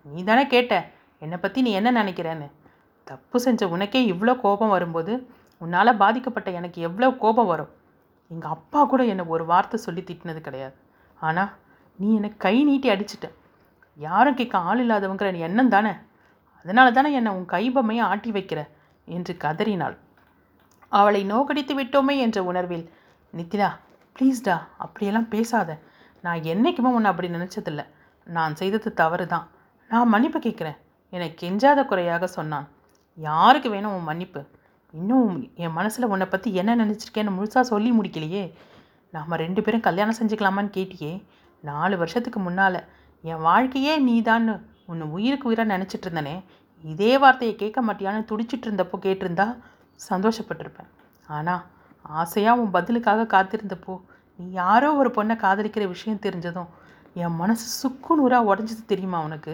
நீ 0.07 0.21
தானே 0.25 0.45
கேட்ட 0.47 0.75
என்னை 1.23 1.39
பற்றி 1.39 1.61
நீ 1.67 1.71
என்ன 1.81 1.91
நினைக்கிறேன்னு? 2.03 2.49
தப்பு 3.07 3.37
செஞ்ச 3.41 3.69
உனக்கே 3.75 4.01
இவ்வளோ 4.13 4.35
கோபம் 4.41 4.75
வரும்போது 4.77 5.13
உன்னால் 5.61 5.99
பாதிக்கப்பட்ட 6.03 6.49
எனக்கு 6.51 6.79
எவ்வளோ 6.83 7.09
கோபம் 7.23 7.51
வரும்? 7.53 7.73
எங்கள் 8.31 8.55
அப்பா 8.57 8.81
கூட 8.85 9.03
என்னை 9.13 9.25
ஒரு 9.35 9.45
வார்த்தை 9.45 9.79
சொல்லி 9.79 10.03
திட்டினது 10.03 10.41
கிடையாது. 10.41 10.77
ஆனால் 11.21 11.53
நீ 11.99 12.09
என்னை 12.15 12.31
கை 12.37 12.57
நீட்டி 12.65 12.89
அடிச்சிட்ட. 12.91 13.27
யாரும் 13.99 14.39
கேட்க 14.39 14.59
ஆள் 14.69 14.81
இல்லாதவங்கிற 14.85 15.29
நீ 15.33 15.41
எண்ணம் 15.49 15.69
தானே? 15.69 15.93
அதனால 16.65 16.87
தானே 16.91 17.11
என்னை 17.13 17.31
உன் 17.39 17.49
கைபமையை 17.53 18.05
ஆட்டி 18.13 18.31
வைக்கிற? 18.31 18.61
என்று 19.09 19.33
கதறினாள். 19.37 19.97
அவளை 20.93 21.21
நோக்கடித்து 21.25 21.75
விட்டோமே 21.81 22.15
என்ற 22.17 22.39
உணர்வில் 22.43 22.87
நித்திலா 23.35 23.71
ப்ளீஸ்டா 24.17 24.57
அப்படியெல்லாம் 24.85 25.29
பேசாத. 25.35 25.71
நான் 26.25 26.47
என்னைக்குமே 26.53 26.91
உன்னை 26.97 27.09
அப்படி 27.13 27.29
நினச்சதில்ல. 27.37 27.83
நான் 28.27 28.59
செய்தது 28.61 28.91
தவறு 29.01 29.27
தான் 29.33 29.47
நான் 29.91 30.13
மன்னிப்பு 30.15 30.39
கேட்குறேன். 30.45 30.79
என்னை 31.13 31.29
கெஞ்சாத 31.41 31.81
குறையாக 31.91 32.27
சொன்னான். 32.37 32.67
யாருக்கு 33.19 33.69
வேணும் 33.75 33.95
உன் 33.97 34.09
மன்னிப்பு? 34.11 34.41
இன்னும் 34.95 35.35
என் 35.65 35.77
மனசில் 35.79 36.11
உன்னை 36.13 36.27
பற்றி 36.33 36.49
என்ன 36.61 36.73
நினச்சிருக்கேன்னு 36.83 37.37
முழுசாக 37.37 37.65
சொல்லி 37.73 37.91
முடிக்கலையே. 37.99 38.45
நாம் 39.15 39.41
ரெண்டு 39.45 39.61
பேரும் 39.65 39.87
கல்யாணம் 39.89 40.19
செஞ்சுக்கலாமான்னு 40.21 40.75
கேட்டியே. 40.77 41.13
நாலு 41.65 41.95
வருஷத்துக்கு 42.03 42.41
முன்னால் 42.47 42.79
என் 43.25 43.45
வாழ்க்கையே 43.49 43.95
நீதான்னு 44.09 44.55
உன்னை 44.91 45.05
உயிருக்கு 45.17 45.49
உயிராக 45.51 45.73
நினச்சிட்டு 45.75 46.07
இருந்தனே. 46.07 46.37
இதே 46.85 47.13
வார்த்தையை 47.23 47.55
கேட்க 47.63 47.81
மாட்டியான்னு 47.89 48.29
துடிச்சிட்டு 48.31 48.67
இருந்தப்போ 48.69 48.97
கேட்டிருந்தா 49.05 49.47
சந்தோஷப்பட்டிருப்பேன். 50.11 50.91
ஆனால் 51.37 51.63
ஆசையாக 52.21 52.61
உன் 52.61 52.71
பதிலுக்காக 52.71 53.27
காத்திருந்தப்போ 53.35 53.95
நீ 54.39 54.51
யாரோ 54.51 54.89
ஒரு 54.93 55.11
பொண்ணை 55.17 55.35
காதலிக்கிற 55.37 55.89
விஷயம் 55.89 56.25
தெரிஞ்சதும் 56.27 56.71
என் 57.15 57.37
மனசு 57.41 57.67
சுக்கு 57.81 58.13
நூறாக 58.17 58.49
உடஞ்சது 58.51 58.83
தெரியுமா 58.87 59.19
உனக்கு? 59.23 59.53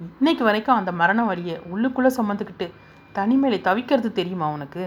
இன்னைக்கு 0.00 0.44
வரைக்கும் 0.44 0.76
அந்த 0.76 0.92
மரண 0.92 1.24
வழியை 1.24 1.56
உள்ளுக்குள்ளே 1.72 2.10
சுமந்துக்கிட்டு 2.16 2.66
தனிமையில் 3.12 3.64
தவிக்கிறது 3.68 4.10
தெரியுமா 4.12 4.46
உனக்கு? 4.52 4.84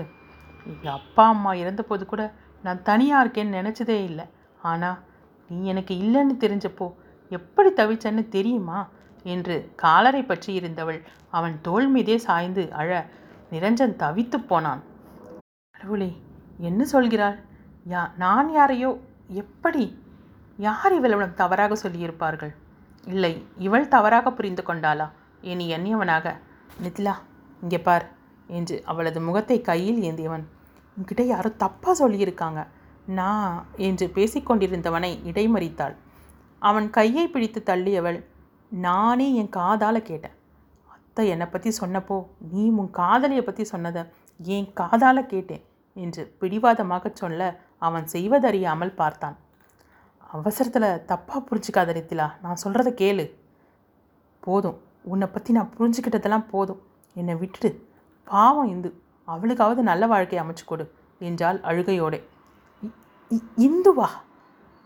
எங்கள் 0.65 0.93
அப்பா 0.93 1.27
அம்மா 1.27 1.53
இறந்தபோது 1.53 2.05
கூட 2.05 2.23
நான் 2.63 2.83
தனியாக 2.83 3.23
இருக்கேன்னு 3.23 3.57
நினச்சதே 3.59 3.97
இல்லை. 4.09 4.25
ஆனால் 4.61 4.99
நீ 5.49 5.65
எனக்கு 5.65 5.93
இல்லைன்னு 5.97 6.35
தெரிஞ்சப்போ 6.43 6.87
எப்படி 7.31 7.69
தவிச்சேன்னு 7.69 8.23
தெரியுமா? 8.27 8.79
என்று 9.25 9.71
காலரை 9.75 10.23
பற்றி 10.23 10.53
இருந்தவள் 10.53 10.99
அவன் 11.29 11.55
தோள் 11.61 11.87
மீதே 11.87 12.17
சாய்ந்து 12.17 12.63
அழ 12.71 13.05
நிரஞ்சன் 13.51 13.95
தவித்து 13.95 14.37
போனான். 14.51 14.81
கடவுளே 15.75 16.11
என்ன 16.57 16.85
சொல்கிறாள்? 16.91 17.37
யா 17.89 18.01
நான் 18.17 18.49
யாரையோ 18.51 18.99
எப்படி? 19.29 19.83
யார் 20.57 20.93
இவளிடம் 20.93 21.33
தவறாக 21.33 21.75
சொல்லியிருப்பார்கள்? 21.75 22.53
இல்லை 23.07 23.33
இவள் 23.57 23.87
தவறாக 23.87 24.31
புரிந்து 24.31 24.63
கொண்டாளா? 24.67 25.07
இனி 25.41 25.65
எண்ணியவனாக. 25.75 26.35
நித்லா 26.83 27.13
இங்கே 27.61 27.79
பார் 27.79 28.05
என்று 28.47 28.83
அவளது 28.85 29.21
முகத்தை 29.21 29.61
கையில் 29.61 29.99
ஏந்தியவன். 30.01 30.45
உன்கிட்ட 30.97 31.21
யாரோ 31.21 31.49
தப்பாக 31.63 31.95
சொல்லியிருக்காங்க. 31.99 32.61
நான் 33.05 33.65
என்று 33.77 34.05
பேசிக்கொண்டிருந்தவனை 34.15 35.11
இடைமறித்தாள். 35.31 35.95
அவன் 36.61 36.89
கையை 36.89 37.27
பிடித்து 37.27 37.63
தள்ளியவள் 37.65 38.19
நானே 38.71 39.33
என் 39.33 39.49
காதால் 39.49 40.07
கேட்டேன். 40.09 40.35
அத்தை 40.87 41.27
என்னை 41.27 41.47
பற்றி 41.47 41.71
சொன்னப்போ 41.81 42.25
நீ 42.51 42.69
உன் 42.69 42.91
காதலியை 42.91 43.43
பற்றி 43.43 43.63
சொன்னதை 43.63 44.03
என் 44.39 44.73
காதால் 44.73 45.25
கேட்டேன்? 45.25 45.63
என்று 45.93 46.35
பிடிவாதமாக 46.39 47.11
சொல்ல 47.13 47.59
அவன் 47.77 48.05
செய்வதறியாமல் 48.11 48.95
பார்த்தான். 48.95 49.37
அவசரத்தில் 50.31 50.83
தப்பாக 50.83 51.43
புரிஞ்சுக்காத 51.51 51.93
நித்திலா 51.93 52.31
நான் 52.41 52.57
சொல்கிறத 52.63 52.93
கேளு. 52.93 53.35
போதும் 54.39 54.81
உன்னை 55.03 55.27
பற்றி 55.27 55.53
நான் 55.53 55.73
புரிஞ்சுக்கிட்டதெல்லாம் 55.77 56.47
போதும். 56.47 56.81
என்னை 57.13 57.33
விட்டுடு. 57.33 57.79
பாவம் 58.25 58.67
இந்து 58.67 59.01
அவளுக்காவது 59.27 59.75
நல்ல 59.75 60.07
வாழ்க்கையை 60.07 60.47
அமைச்சு 60.47 60.65
கொடு 60.65 60.93
என்றாள் 61.19 61.59
அழுகையோடே. 61.59 62.23
"இ- 62.85 62.93
இ- 63.29 63.69
இந்துவா? 63.69 64.07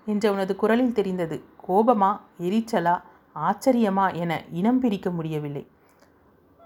என்றவனது 0.08 0.56
குரலில் 0.56 0.94
தெரிந்தது 0.94 1.44
கோபமா 1.68 2.20
எரிச்சலா 2.40 3.02
ஆச்சரியமா 3.36 4.14
என 4.14 4.44
இனம் 4.52 4.80
பிரிக்க 4.80 5.10
முடியவில்லை. 5.10 5.68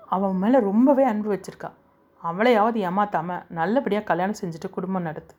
அவன் 0.07 0.35
மேலே 0.35 0.59
ரொம்பவே 0.59 1.03
அன்பு 1.03 1.33
வச்சிருக்கா. 1.33 1.71
அவளையாவது 2.23 2.77
ஏமாத்தாமல் 2.89 3.45
நல்லபடியாக 3.49 4.05
கல்யாணம் 4.05 4.39
செஞ்சுட்டு 4.41 4.69
குடும்பம் 4.69 5.07
நடத்து. 5.09 5.33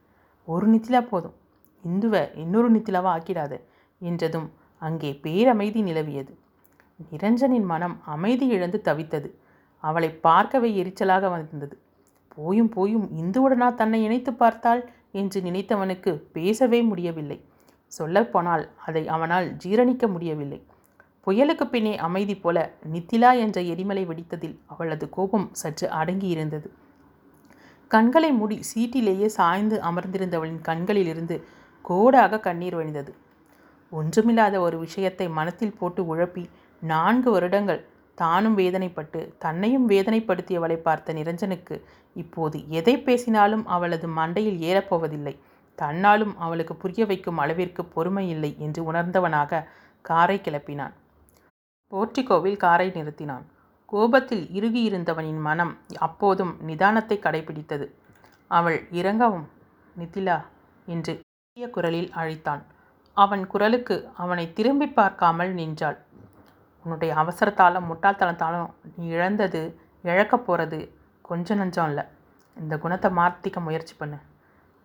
ஒரு 0.48 0.66
நித்திலா 0.72 1.00
போதும். 1.08 1.36
இந்துவை 1.84 2.22
இன்னொரு 2.36 2.68
நித்திலாவாக 2.70 3.14
ஆக்கிடாத 3.16 3.52
என்றதும் 4.00 4.48
அங்கே 4.82 5.10
பேரமைதி 5.24 5.80
நிலவியது. 5.82 6.32
நிரஞ்சனின் 7.12 7.68
மனம் 7.72 7.96
அமைதி 8.04 8.46
இழந்து 8.46 8.78
தவித்தது. 8.84 9.28
அவளை 9.84 10.10
பார்க்கவே 10.26 10.70
எரிச்சலாக 10.82 11.28
வந்தது. 11.30 11.76
போயும் 12.34 12.68
போயும் 12.68 13.06
இந்துவுடனா 13.20 13.68
தன்னை 13.74 14.00
இணைத்து 14.04 14.32
பார்த்தாள் 14.32 14.82
என்று 15.20 15.38
நினைத்தவனுக்கு 15.40 16.12
பேசவே 16.32 16.80
முடியவில்லை. 16.82 17.38
சொல்லப்போனால் 17.92 18.64
அதை 18.86 19.02
அவனால் 19.08 19.48
ஜீரணிக்க 19.64 20.04
முடியவில்லை. 20.08 20.60
புயலுக்கு 21.26 21.64
பின்னே 21.64 21.96
அமைதி 21.96 22.34
போல 22.34 22.58
நித்திலா 22.92 23.30
என்ற 23.38 23.58
எரிமலை 23.72 24.02
வெடித்ததில் 24.06 24.56
அவளது 24.66 25.08
கோபம் 25.08 25.48
சற்று 25.52 25.86
அடங்கியிருந்தது. 25.98 26.68
கண்களை 27.90 28.30
மூடி 28.32 28.56
சீட்டிலேயே 28.70 29.26
சாய்ந்து 29.26 29.76
அமர்ந்திருந்தவளின் 29.80 30.60
கண்களிலிருந்து 30.60 31.36
கோடாக 31.84 32.40
கண்ணீர் 32.40 32.76
வழிந்தது. 32.78 33.12
ஒன்றுமில்லாத 33.92 34.56
ஒரு 34.60 34.76
விஷயத்தை 34.78 35.26
மனத்தில் 35.28 35.78
போட்டு 35.78 36.02
உழப்பி 36.14 36.44
நான்கு 36.82 37.30
வருடங்கள் 37.30 37.82
தானும் 38.18 38.56
வேதனைப்பட்டு 38.58 39.20
தன்னையும் 39.38 39.86
வேதனைப்படுத்தியவளை 39.88 40.78
பார்த்த 40.86 41.12
நிரஞ்சனுக்கு 41.12 41.76
இப்போது 42.16 42.58
எதை 42.70 42.94
பேசினாலும் 42.98 43.64
அவளது 43.66 44.08
மண்டையில் 44.08 44.58
ஏறப்போவதில்லை. 44.70 45.34
தன்னாலும் 45.78 46.34
அவளுக்கு 46.36 46.74
புரிய 46.76 47.04
வைக்கும் 47.06 47.38
அளவிற்கு 47.38 47.84
பொறுமை 47.94 48.26
இல்லை 48.28 48.52
என்று 48.58 48.80
உணர்ந்தவனாக 48.92 49.62
காரை 50.04 50.38
கிளப்பினான். 50.40 50.94
போர்டிகோவில் 51.92 52.62
காரை 52.64 52.88
நிறுத்தினான். 52.88 53.44
கோபத்தில் 53.92 54.44
இறுகியிருந்தவனின் 54.58 55.40
மனம் 55.46 55.72
அப்போதும் 56.06 56.52
நிதானத்தை 56.68 57.16
கடைபிடித்தது. 57.24 57.86
அவள் 58.50 58.78
இறங்கவும் 59.00 59.46
நிதிலா 59.96 60.38
என்று 60.86 61.12
பெரிய 61.20 61.66
குரலில் 61.70 62.10
அழைத்தான். 62.20 62.62
அவன் 63.16 63.42
குரலுக்கு 63.52 63.96
அவனை 64.22 64.44
திரும்பி 64.52 64.86
பார்க்காமல் 64.98 65.52
நின்றாள். 65.58 65.98
உன்னுடைய 66.84 67.12
அவசரத்தாலும் 67.22 67.88
முட்டாள்தனத்தாலும் 67.90 68.70
நீ 68.96 69.04
இழந்தது 69.16 69.60
இழக்க 70.10 70.34
போகிறது 70.38 70.78
கொஞ்சம் 71.28 71.60
நஞ்சம் 71.60 71.88
இல்லை 71.90 72.04
இந்த 72.56 72.74
குணத்தை 72.78 73.08
மாற்றிக்க 73.18 73.58
முயற்சி 73.66 73.94
பண்ணு. 73.98 74.18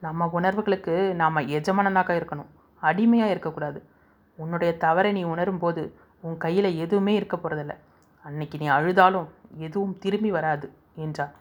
நம்ம 0.02 0.28
உணர்வுகளுக்கு 0.38 0.96
நாம் 1.22 1.48
எஜமானனாக 1.58 2.12
இருக்கணும். 2.20 2.52
அடிமையாக 2.82 3.34
இருக்கக்கூடாது. 3.34 3.80
உன்னுடைய 4.40 4.72
தவறை 4.84 5.12
நீ 5.18 5.24
உணரும்போது 5.34 5.84
உன் 6.28 6.38
கையில் 6.38 6.70
எதுவுமே 6.78 7.14
இருக்க 7.14 7.36
போகிறதில்ல 7.38 7.74
அன்னைக்கு 8.26 8.58
நீ 8.58 8.68
அழுதாலும் 8.70 9.28
எதுவும் 9.58 9.98
திரும்பி 10.00 10.32
வராது 10.32 10.68
என்றார் 10.96 11.34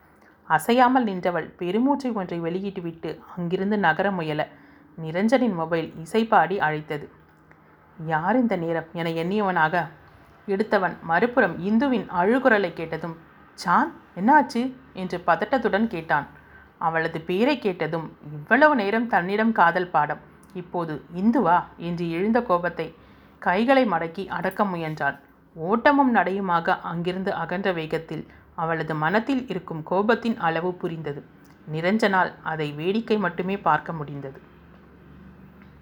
அசையாமல் 0.49 1.05
நின்றவள் 1.05 1.46
பெருமூச்சை 1.59 2.11
ஒன்றை 2.12 2.38
வெளியிட்டுவிட்டு 2.40 3.11
அங்கிருந்து 3.37 3.77
நகர 3.79 4.11
முயல. 4.11 4.42
நிரஞ்சனின் 4.99 5.55
மொபைல் 5.55 5.88
இசைப்பாடி 6.03 6.57
அழைத்தது. 6.59 7.07
யார் 7.99 8.37
இந்த 8.37 8.55
நேரம்? 8.57 8.88
என 8.92 9.11
எண்ணியவனாக 9.22 9.75
எடுத்தவன் 10.49 10.94
மறுபுறம் 11.03 11.57
இந்துவின் 11.61 12.07
அழுகுரலை 12.11 12.70
கேட்டதும் 12.72 13.16
சான் 13.59 13.90
என்னாச்சு? 14.16 14.62
என்று 14.92 15.18
பதட்டத்துடன் 15.27 15.87
கேட்டான். 15.87 16.27
அவளது 16.79 17.18
பேரை 17.20 17.57
கேட்டதும் 17.59 18.07
இவ்வளவு 18.33 18.75
நேரம் 18.77 19.09
தன்னிடம் 19.09 19.53
காதல் 19.53 19.90
பாடம். 19.90 20.22
இப்போது 20.55 20.94
இந்துவா? 21.16 21.59
என்று 21.77 22.05
எழுந்த 22.11 22.40
கோபத்தை 22.42 22.87
கைகளை 23.38 23.85
மடக்கி 23.85 24.29
அடக்க 24.29 24.64
முயன்றாள் 24.64 25.16
ஓட்டமும் 25.57 26.14
நடையுமாக 26.14 26.81
அங்கிருந்து 26.81 27.33
அகன்ற 27.33 27.72
வேகத்தில் 27.72 28.27
அவளது 28.55 28.94
மனத்தில் 28.94 29.49
இருக்கும் 29.49 29.83
கோபத்தின் 29.90 30.37
அளவு 30.37 30.75
புரிந்தது. 30.75 31.22
நிரஞ்சனால் 31.72 32.33
அதை 32.42 32.72
வேடிக்கை 32.72 33.18
மட்டுமே 33.18 33.57
பார்க்க 33.59 33.92
முடிந்தது. 33.92 34.38